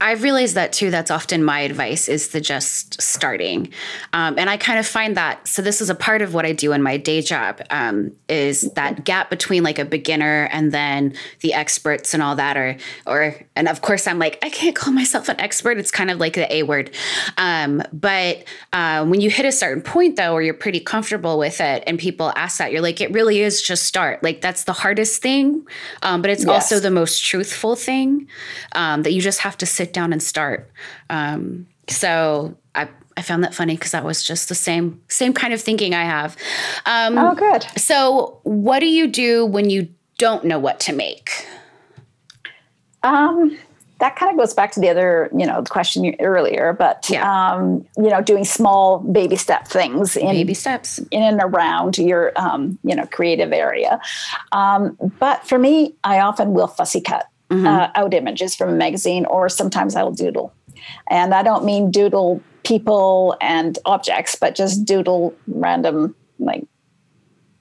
I've 0.00 0.22
realized 0.22 0.54
that 0.54 0.72
too. 0.72 0.90
That's 0.90 1.10
often 1.10 1.44
my 1.44 1.60
advice 1.60 2.08
is 2.08 2.28
to 2.28 2.40
just 2.40 3.00
starting. 3.02 3.70
Um, 4.14 4.38
and 4.38 4.48
I 4.48 4.56
kind 4.56 4.78
of 4.78 4.86
find 4.86 5.16
that, 5.16 5.46
so 5.46 5.60
this 5.60 5.82
is 5.82 5.90
a 5.90 5.94
part 5.94 6.22
of 6.22 6.32
what 6.32 6.46
I 6.46 6.52
do 6.52 6.72
in 6.72 6.82
my 6.82 6.96
day 6.96 7.20
job 7.20 7.60
um, 7.68 8.12
is 8.28 8.62
that 8.72 9.04
gap 9.04 9.28
between 9.28 9.62
like 9.62 9.78
a 9.78 9.84
beginner 9.84 10.48
and 10.52 10.72
then 10.72 11.14
the 11.40 11.52
experts 11.52 12.14
and 12.14 12.22
all 12.22 12.34
that. 12.36 12.56
Or, 12.56 12.76
or, 13.06 13.36
and 13.54 13.68
of 13.68 13.82
course 13.82 14.06
I'm 14.06 14.18
like, 14.18 14.38
I 14.42 14.48
can't 14.48 14.74
call 14.74 14.92
myself 14.94 15.28
an 15.28 15.38
expert. 15.38 15.76
It's 15.76 15.90
kind 15.90 16.10
of 16.10 16.18
like 16.18 16.32
the 16.32 16.50
A 16.50 16.62
word. 16.62 16.90
Um, 17.36 17.82
but 17.92 18.44
uh, 18.72 19.04
when 19.04 19.20
you 19.20 19.28
hit 19.28 19.44
a 19.44 19.52
certain 19.52 19.82
point 19.82 20.16
though, 20.16 20.32
where 20.32 20.42
you're 20.42 20.54
pretty 20.54 20.80
comfortable 20.80 21.38
with 21.38 21.60
it 21.60 21.84
and 21.86 21.98
people 21.98 22.32
ask 22.36 22.56
that, 22.58 22.72
you're 22.72 22.80
like, 22.80 23.02
it 23.02 23.12
really 23.12 23.40
is 23.40 23.60
just 23.60 23.84
start. 23.84 24.22
Like 24.22 24.40
that's 24.40 24.64
the 24.64 24.72
hardest 24.72 25.20
thing. 25.20 25.66
Um, 26.02 26.22
but 26.22 26.30
it's 26.30 26.44
yes. 26.44 26.50
also 26.50 26.80
the 26.80 26.90
most 26.90 27.22
truthful 27.22 27.76
thing 27.76 28.28
um, 28.72 29.02
that 29.02 29.12
you 29.12 29.20
just 29.20 29.40
have 29.40 29.58
to 29.58 29.66
sit 29.66 29.89
sit 29.90 29.94
down 29.94 30.12
and 30.12 30.22
start. 30.22 30.70
Um, 31.08 31.66
so 31.88 32.56
I 32.74 32.88
I 33.16 33.22
found 33.22 33.42
that 33.44 33.54
funny 33.54 33.74
because 33.74 33.90
that 33.90 34.04
was 34.04 34.22
just 34.22 34.48
the 34.48 34.54
same 34.54 35.00
same 35.08 35.32
kind 35.32 35.52
of 35.52 35.60
thinking 35.60 35.94
I 35.94 36.04
have. 36.04 36.36
Um, 36.86 37.18
oh, 37.18 37.34
good. 37.34 37.66
So, 37.76 38.38
what 38.44 38.78
do 38.78 38.86
you 38.86 39.08
do 39.08 39.44
when 39.46 39.68
you 39.68 39.88
don't 40.18 40.44
know 40.44 40.58
what 40.58 40.78
to 40.80 40.92
make? 40.92 41.46
Um, 43.02 43.58
that 43.98 44.16
kind 44.16 44.30
of 44.30 44.38
goes 44.38 44.54
back 44.54 44.72
to 44.72 44.80
the 44.80 44.88
other, 44.88 45.28
you 45.36 45.46
know, 45.46 45.62
question 45.68 46.14
earlier, 46.20 46.72
but 46.72 47.08
yeah. 47.10 47.24
um, 47.24 47.84
you 47.96 48.08
know, 48.10 48.22
doing 48.22 48.44
small 48.44 48.98
baby 48.98 49.36
step 49.36 49.66
things 49.66 50.16
in 50.16 50.28
baby 50.28 50.54
steps 50.54 50.98
in 51.10 51.22
and 51.22 51.40
around 51.42 51.98
your, 51.98 52.32
um, 52.36 52.78
you 52.84 52.94
know, 52.94 53.06
creative 53.06 53.52
area. 53.52 54.00
Um, 54.52 54.96
but 55.18 55.46
for 55.46 55.58
me, 55.58 55.94
I 56.04 56.20
often 56.20 56.54
will 56.54 56.68
fussy 56.68 57.00
cut 57.00 57.26
mm-hmm. 57.50 57.66
uh, 57.66 57.88
out 57.94 58.14
images 58.14 58.54
from 58.54 58.70
a 58.70 58.74
magazine, 58.74 59.26
or 59.26 59.48
sometimes 59.48 59.96
I'll 59.96 60.12
doodle. 60.12 60.52
And 61.10 61.34
I 61.34 61.42
don't 61.42 61.64
mean 61.64 61.90
doodle 61.90 62.42
people 62.64 63.36
and 63.40 63.78
objects, 63.84 64.36
but 64.36 64.54
just 64.54 64.84
doodle 64.84 65.34
random 65.46 66.14
like 66.38 66.66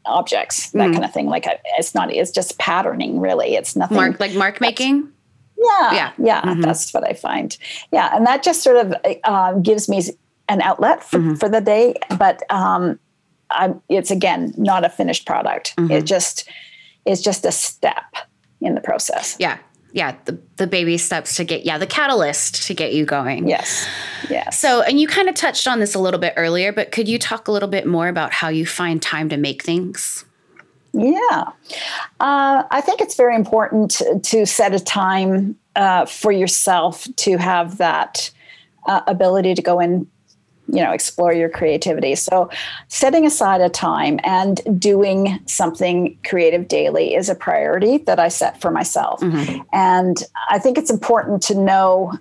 objects, 0.06 0.72
that 0.72 0.90
mm. 0.90 0.94
kind 0.94 1.06
of 1.06 1.14
thing. 1.14 1.28
Like 1.28 1.46
it's 1.78 1.94
not, 1.94 2.12
it's 2.12 2.32
just 2.32 2.58
patterning 2.58 3.20
really. 3.20 3.56
It's 3.56 3.76
nothing 3.76 3.98
mark, 3.98 4.20
like 4.20 4.34
mark 4.34 4.62
making. 4.62 5.12
Yeah, 5.58 5.94
yeah, 5.94 6.12
yeah. 6.18 6.42
Mm-hmm. 6.42 6.62
That's 6.62 6.94
what 6.94 7.08
I 7.08 7.14
find. 7.14 7.58
Yeah, 7.92 8.16
and 8.16 8.26
that 8.26 8.44
just 8.44 8.64
sort 8.64 8.78
of 8.78 8.94
uh, 9.26 9.54
gives 9.54 9.90
me 9.90 10.02
an 10.48 10.62
outlet 10.62 11.04
for, 11.04 11.20
mm-hmm. 11.20 11.36
for 11.36 11.50
the 11.50 11.60
day. 11.60 11.96
But 12.18 12.42
um, 12.50 12.98
I'm, 13.52 13.82
it's 13.90 14.10
again 14.10 14.54
not 14.58 14.86
a 14.86 14.90
finished 14.90 15.26
product. 15.26 15.76
Mm-hmm. 15.76 15.92
It 15.92 16.06
just 16.06 16.50
it's 17.06 17.22
just 17.22 17.46
a 17.46 17.52
step 17.52 18.16
in 18.62 18.76
the 18.76 18.82
process. 18.82 19.36
Yeah, 19.40 19.58
yeah 19.92 20.16
the, 20.26 20.40
the 20.58 20.68
baby 20.68 20.98
steps 20.98 21.36
to 21.36 21.44
get 21.44 21.66
yeah 21.66 21.78
the 21.78 21.88
catalyst 21.88 22.64
to 22.68 22.74
get 22.74 22.94
you 22.94 23.06
going. 23.06 23.48
Yes. 23.48 23.88
Yes. 24.30 24.60
So 24.60 24.82
and 24.82 25.00
you 25.00 25.08
kind 25.08 25.30
of 25.30 25.36
touched 25.36 25.68
on 25.68 25.80
this 25.80 25.96
a 25.96 26.00
little 26.00 26.20
bit 26.20 26.34
earlier 26.38 26.72
but 26.72 26.92
could 26.92 27.08
you 27.08 27.20
talk 27.20 27.48
a 27.48 27.52
little 27.52 27.70
bit 27.70 27.86
more 27.86 28.08
about 28.08 28.32
how 28.32 28.50
you 28.50 28.66
find 28.66 29.02
time 29.02 29.30
to 29.30 29.38
make 29.38 29.64
things? 29.64 30.26
Yeah. 30.94 31.52
Uh, 32.20 32.64
i 32.72 32.82
think 32.82 33.02
it's 33.02 33.16
very 33.16 33.36
important 33.36 33.92
to, 33.92 34.20
to 34.20 34.46
set 34.46 34.74
a 34.74 34.80
time 34.80 35.56
uh, 35.76 36.06
for 36.06 36.32
yourself 36.32 37.08
to 37.16 37.38
have 37.38 37.78
that 37.78 38.32
uh, 38.88 39.02
ability 39.08 39.54
to 39.54 39.62
go 39.62 39.80
in 39.80 40.08
you 40.72 40.84
know 40.84 40.92
explore 40.92 41.34
your 41.34 41.50
creativity. 41.50 42.16
So 42.16 42.50
setting 42.88 43.26
aside 43.26 43.62
a 43.62 43.70
time 43.70 44.20
and 44.24 44.62
doing 44.80 45.40
something 45.46 46.18
creative 46.26 46.68
daily 46.68 47.16
is 47.16 47.30
a 47.30 47.36
priority 47.36 47.98
that 48.00 48.20
i 48.20 48.28
set 48.28 48.60
for 48.62 48.72
myself. 48.72 49.20
Mm-hmm. 49.22 49.62
and 49.74 50.18
i 50.50 50.60
think 50.60 50.78
it's 50.78 50.92
important 50.92 51.42
to 51.44 51.56
know 51.56 52.18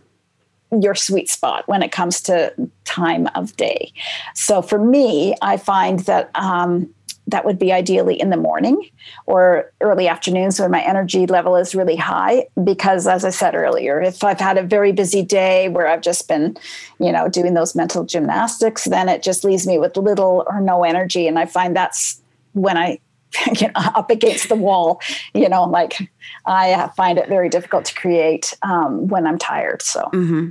your 0.70 0.94
sweet 0.94 1.30
spot 1.30 1.66
when 1.66 1.82
it 1.82 1.92
comes 1.92 2.20
to 2.20 2.52
time 2.84 3.26
of 3.34 3.56
day. 3.56 3.92
So 4.34 4.62
for 4.62 4.78
me 4.78 5.34
i 5.42 5.56
find 5.56 6.00
that 6.00 6.30
um, 6.34 6.92
that 7.28 7.44
would 7.44 7.58
be 7.58 7.72
ideally 7.72 8.18
in 8.18 8.30
the 8.30 8.36
morning 8.36 8.90
or 9.26 9.70
early 9.80 10.08
afternoons 10.08 10.58
when 10.58 10.70
my 10.70 10.82
energy 10.82 11.26
level 11.26 11.56
is 11.56 11.74
really 11.74 11.96
high 11.96 12.46
because 12.64 13.06
as 13.06 13.24
i 13.24 13.30
said 13.30 13.54
earlier 13.54 14.00
if 14.00 14.24
i've 14.24 14.40
had 14.40 14.58
a 14.58 14.62
very 14.62 14.92
busy 14.92 15.22
day 15.22 15.68
where 15.68 15.86
i've 15.86 16.00
just 16.00 16.26
been 16.26 16.56
you 16.98 17.12
know 17.12 17.28
doing 17.28 17.54
those 17.54 17.74
mental 17.74 18.04
gymnastics 18.04 18.84
then 18.84 19.08
it 19.08 19.22
just 19.22 19.44
leaves 19.44 19.66
me 19.66 19.78
with 19.78 19.96
little 19.96 20.44
or 20.48 20.60
no 20.60 20.84
energy. 20.84 21.26
And 21.28 21.38
i 21.38 21.46
find 21.46 21.76
that's 21.76 22.20
when 22.54 22.76
i 22.76 22.98
get 23.54 23.72
up 23.74 24.10
against 24.10 24.48
the 24.48 24.56
wall 24.56 25.00
you 25.34 25.48
know 25.48 25.64
like 25.64 26.10
i 26.46 26.90
find 26.96 27.18
it 27.18 27.28
very 27.28 27.50
difficult 27.50 27.84
to 27.84 27.94
create 27.94 28.56
um, 28.62 29.06
when 29.08 29.26
i'm 29.26 29.38
tired. 29.38 29.82
So 29.82 30.08
mm-hmm. 30.14 30.50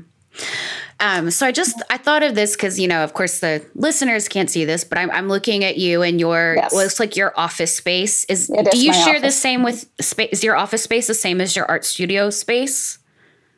Um, 1.00 1.30
so 1.30 1.46
I 1.46 1.52
just 1.52 1.82
I 1.90 1.98
thought 1.98 2.24
of 2.24 2.34
this 2.34 2.56
because 2.56 2.80
you 2.80 2.88
know, 2.88 3.04
of 3.04 3.14
course, 3.14 3.40
the 3.40 3.64
listeners 3.76 4.28
can't 4.28 4.50
see 4.50 4.66
this, 4.66 4.84
but 4.84 4.98
I'm, 4.98 5.12
I'm 5.12 5.30
looking 5.30 5.64
at 5.64 5.78
you 5.78 6.02
and 6.02 6.20
your 6.20 6.56
yes. 6.58 6.74
looks 6.74 7.00
like 7.00 7.16
your 7.16 7.34
office 7.40 7.76
space 7.76 8.24
is. 8.26 8.50
It 8.50 8.72
do 8.72 8.78
is 8.78 8.84
you 8.84 8.94
share 8.94 9.18
office. 9.18 9.22
the 9.22 9.32
same 9.32 9.64
with 9.64 9.90
space? 10.02 10.30
Is 10.32 10.44
your 10.44 10.56
office 10.56 10.84
space 10.84 11.08
the 11.08 11.14
same 11.14 11.40
as 11.40 11.56
your 11.56 11.66
art 11.66 11.86
studio 11.86 12.30
space? 12.32 12.98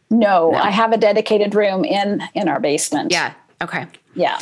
No, 0.10 0.52
no, 0.52 0.58
I 0.58 0.70
have 0.70 0.92
a 0.92 0.98
dedicated 0.98 1.56
room 1.56 1.86
in 1.86 2.22
in 2.34 2.50
our 2.50 2.60
basement. 2.60 3.12
Yeah. 3.12 3.34
Okay. 3.62 3.88
Yeah. 4.16 4.40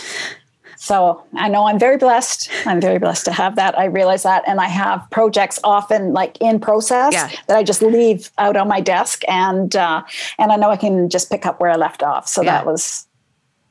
So 0.78 1.24
I 1.36 1.50
know 1.50 1.68
I'm 1.68 1.80
very 1.80 1.98
blessed. 1.98 2.50
I'm 2.66 2.80
very 2.80 3.00
blessed 3.00 3.26
to 3.26 3.32
have 3.32 3.56
that. 3.56 3.78
I 3.78 3.86
realize 3.86 4.24
that. 4.24 4.44
And 4.48 4.60
I 4.60 4.68
have 4.68 5.06
projects 5.12 5.60
often 5.64 6.14
like 6.14 6.38
in 6.40 6.60
process 6.60 7.14
yeah. 7.14 7.30
that 7.48 7.58
I 7.58 7.64
just 7.64 7.82
leave 7.82 8.32
out 8.38 8.56
on 8.56 8.68
my 8.68 8.80
desk 8.80 9.24
and 9.28 9.76
uh, 9.76 10.04
and 10.38 10.52
I 10.52 10.56
know 10.56 10.70
I 10.70 10.78
can 10.78 11.10
just 11.10 11.30
pick 11.30 11.46
up 11.46 11.60
where 11.60 11.72
I 11.72 11.76
left 11.76 12.04
off. 12.04 12.28
So 12.28 12.42
yeah. 12.42 12.52
that 12.52 12.66
was 12.66 13.07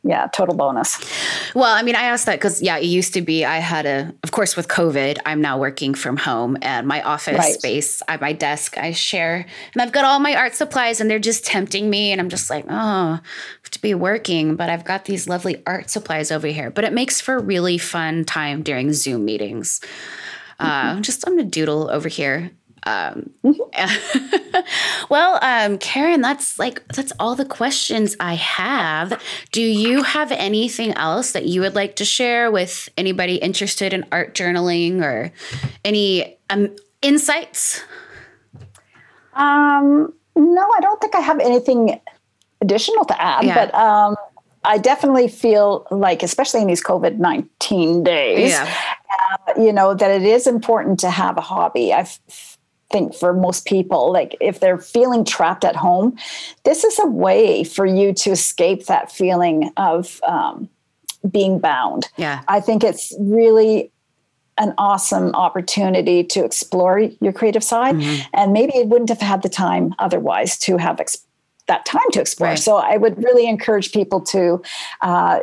yeah, 0.07 0.29
total 0.29 0.55
bonus. 0.55 0.99
Well, 1.55 1.75
I 1.75 1.83
mean, 1.83 1.97
I 1.97 2.05
asked 2.05 2.27
that 2.27 2.37
because 2.37 2.62
yeah, 2.62 2.79
it 2.79 2.85
used 2.85 3.12
to 3.14 3.23
be 3.23 3.45
I 3.45 3.59
had 3.59 3.87
a, 3.87 4.14
of 4.23 4.31
course, 4.31 4.57
with 4.57 4.69
COVID, 4.69 5.19
I'm 5.27 5.40
now 5.40 5.59
working 5.59 5.95
from 5.95 6.16
home, 6.16 6.57
and 6.62 6.87
my 6.87 7.03
office 7.03 7.38
right. 7.38 7.55
space, 7.55 8.03
at 8.07 8.21
my 8.21 8.33
desk, 8.33 8.79
I 8.79 8.92
share, 8.92 9.47
and 9.73 9.83
I've 9.83 9.92
got 9.92 10.05
all 10.05 10.21
my 10.21 10.37
art 10.37 10.55
supplies, 10.55 11.01
and 11.01 11.11
they're 11.11 11.19
just 11.19 11.45
tempting 11.45 11.90
me, 11.90 12.12
and 12.12 12.21
I'm 12.21 12.29
just 12.29 12.51
like, 12.51 12.64
oh, 12.69 12.71
I 12.71 13.21
have 13.62 13.71
to 13.73 13.81
be 13.81 13.95
working, 13.95 14.55
but 14.55 14.71
I've 14.71 14.85
got 14.85 15.07
these 15.07 15.29
lovely 15.29 15.62
art 15.66 15.90
supplies 15.90 16.31
over 16.31 16.47
here. 16.47 16.71
But 16.71 16.85
it 16.85 16.92
makes 16.92 17.21
for 17.21 17.37
a 17.37 17.42
really 17.42 17.79
fun 17.79 18.25
time 18.25 18.62
during 18.62 18.92
Zoom 18.92 19.25
meetings. 19.25 19.81
Uh, 20.59 20.92
mm-hmm. 20.92 21.03
just 21.03 21.27
I'm 21.27 21.37
gonna 21.37 21.49
doodle 21.49 21.90
over 21.90 22.09
here. 22.09 22.51
Um, 22.87 23.31
well, 25.11 25.38
um, 25.42 25.77
Karen, 25.79 26.20
that's 26.20 26.59
like 26.59 26.87
that's 26.88 27.12
all 27.18 27.35
the 27.35 27.44
questions 27.44 28.16
I 28.20 28.35
have. 28.35 29.20
Do 29.51 29.61
you 29.61 30.05
have 30.05 30.31
anything 30.33 30.92
else 30.92 31.33
that 31.33 31.46
you 31.46 31.61
would 31.62 31.75
like 31.75 31.96
to 31.96 32.05
share 32.05 32.51
with 32.51 32.88
anybody 32.96 33.37
interested 33.37 33.92
in 33.92 34.07
art 34.12 34.35
journaling 34.35 35.03
or 35.03 35.33
any 35.85 36.38
um, 36.49 36.77
insights? 37.03 37.83
Um, 39.35 40.12
no, 40.37 40.72
I 40.77 40.81
don't 40.81 41.01
think 41.01 41.16
I 41.16 41.20
have 41.20 41.40
anything 41.40 42.01
additional 42.61 43.05
to 43.05 43.20
add, 43.20 43.44
yeah. 43.44 43.66
but 43.66 43.75
um, 43.75 44.16
I 44.64 44.79
definitely 44.79 45.29
feel 45.29 45.87
like, 45.90 46.22
especially 46.22 46.61
in 46.62 46.68
these 46.68 46.83
COVID 46.83 47.18
19 47.18 48.05
days, 48.05 48.51
yeah. 48.51 48.72
uh, 49.49 49.61
you 49.61 49.72
know, 49.72 49.92
that 49.92 50.11
it 50.11 50.22
is 50.22 50.46
important 50.46 51.01
to 51.01 51.11
have 51.11 51.37
a 51.37 51.40
hobby. 51.40 51.92
I 51.92 52.09
think 52.90 53.14
for 53.14 53.33
most 53.33 53.66
people, 53.66 54.12
like 54.12 54.37
if 54.40 54.61
they're 54.61 54.79
feeling 54.79 55.25
trapped 55.25 55.64
at 55.64 55.77
home, 55.77 56.16
this 56.64 56.85
is 56.85 56.99
a 56.99 57.07
way 57.07 57.64
for 57.64 57.87
you 57.87 58.12
to 58.12 58.31
escape 58.31 58.87
that 58.87 59.11
feeling 59.11 59.72
of 59.77 60.20
um, 60.27 60.68
being 61.31 61.59
bound. 61.59 62.09
Yeah. 62.16 62.42
I 62.49 62.61
think 62.61 62.85
it's 62.85 63.12
really 63.18 63.90
an 64.59 64.72
awesome 64.79 65.35
opportunity 65.35 66.25
to 66.25 66.44
explore 66.44 66.99
your 66.99 67.33
creative 67.33 67.62
side. 67.62 67.96
Mm-hmm. 67.96 68.29
And 68.33 68.53
maybe 68.53 68.75
it 68.77 68.87
wouldn't 68.88 69.11
have 69.11 69.20
had 69.20 69.42
the 69.42 69.49
time 69.51 69.94
otherwise 69.99 70.57
to 70.61 70.79
have 70.79 71.01
ex- 71.01 71.18
that 71.66 71.85
time 71.85 72.09
to 72.12 72.20
explore. 72.20 72.51
Right. 72.51 72.59
So 72.59 72.77
I 72.77 72.96
would 72.96 73.22
really 73.22 73.49
encourage 73.49 73.92
people 73.92 74.20
to, 74.22 74.62
uh, 75.03 75.40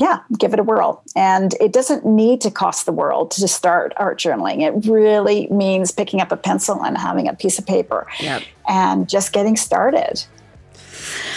yeah, 0.00 0.20
give 0.38 0.54
it 0.54 0.58
a 0.58 0.62
whirl. 0.62 1.02
And 1.14 1.52
it 1.60 1.74
doesn't 1.74 2.06
need 2.06 2.40
to 2.40 2.50
cost 2.50 2.86
the 2.86 2.92
world 2.92 3.30
to 3.32 3.46
start 3.46 3.92
art 3.98 4.18
journaling. 4.18 4.62
It 4.62 4.90
really 4.90 5.46
means 5.48 5.90
picking 5.90 6.22
up 6.22 6.32
a 6.32 6.38
pencil 6.38 6.82
and 6.82 6.96
having 6.96 7.28
a 7.28 7.34
piece 7.34 7.58
of 7.58 7.66
paper 7.66 8.06
yep. 8.18 8.42
and 8.66 9.06
just 9.06 9.34
getting 9.34 9.58
started. 9.58 10.24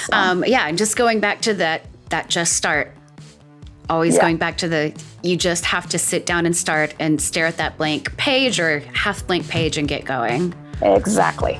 So. 0.06 0.13
Um, 0.13 0.45
yeah, 0.45 0.67
and 0.67 0.78
just 0.78 0.95
going 0.95 1.19
back 1.19 1.41
to 1.41 1.54
that 1.56 1.86
that 2.10 2.30
just 2.30 2.54
start. 2.54 2.93
Always 3.89 4.15
yeah. 4.15 4.21
going 4.21 4.38
back 4.38 4.58
to 4.60 4.69
the 4.69 4.93
you 5.23 5.36
just 5.36 5.65
have 5.65 5.89
to 5.89 5.99
sit 5.99 6.26
down 6.26 6.45
and 6.45 6.56
start 6.56 6.93
and 6.99 7.21
stare 7.21 7.47
at 7.47 7.58
that 7.58 7.78
blank 7.78 8.15
page 8.15 8.62
or 8.62 8.80
half 8.93 9.28
blank 9.28 9.49
page 9.49 9.78
and 9.78 9.89
get 9.89 10.06
going. 10.06 10.54
Exactly. 10.82 11.60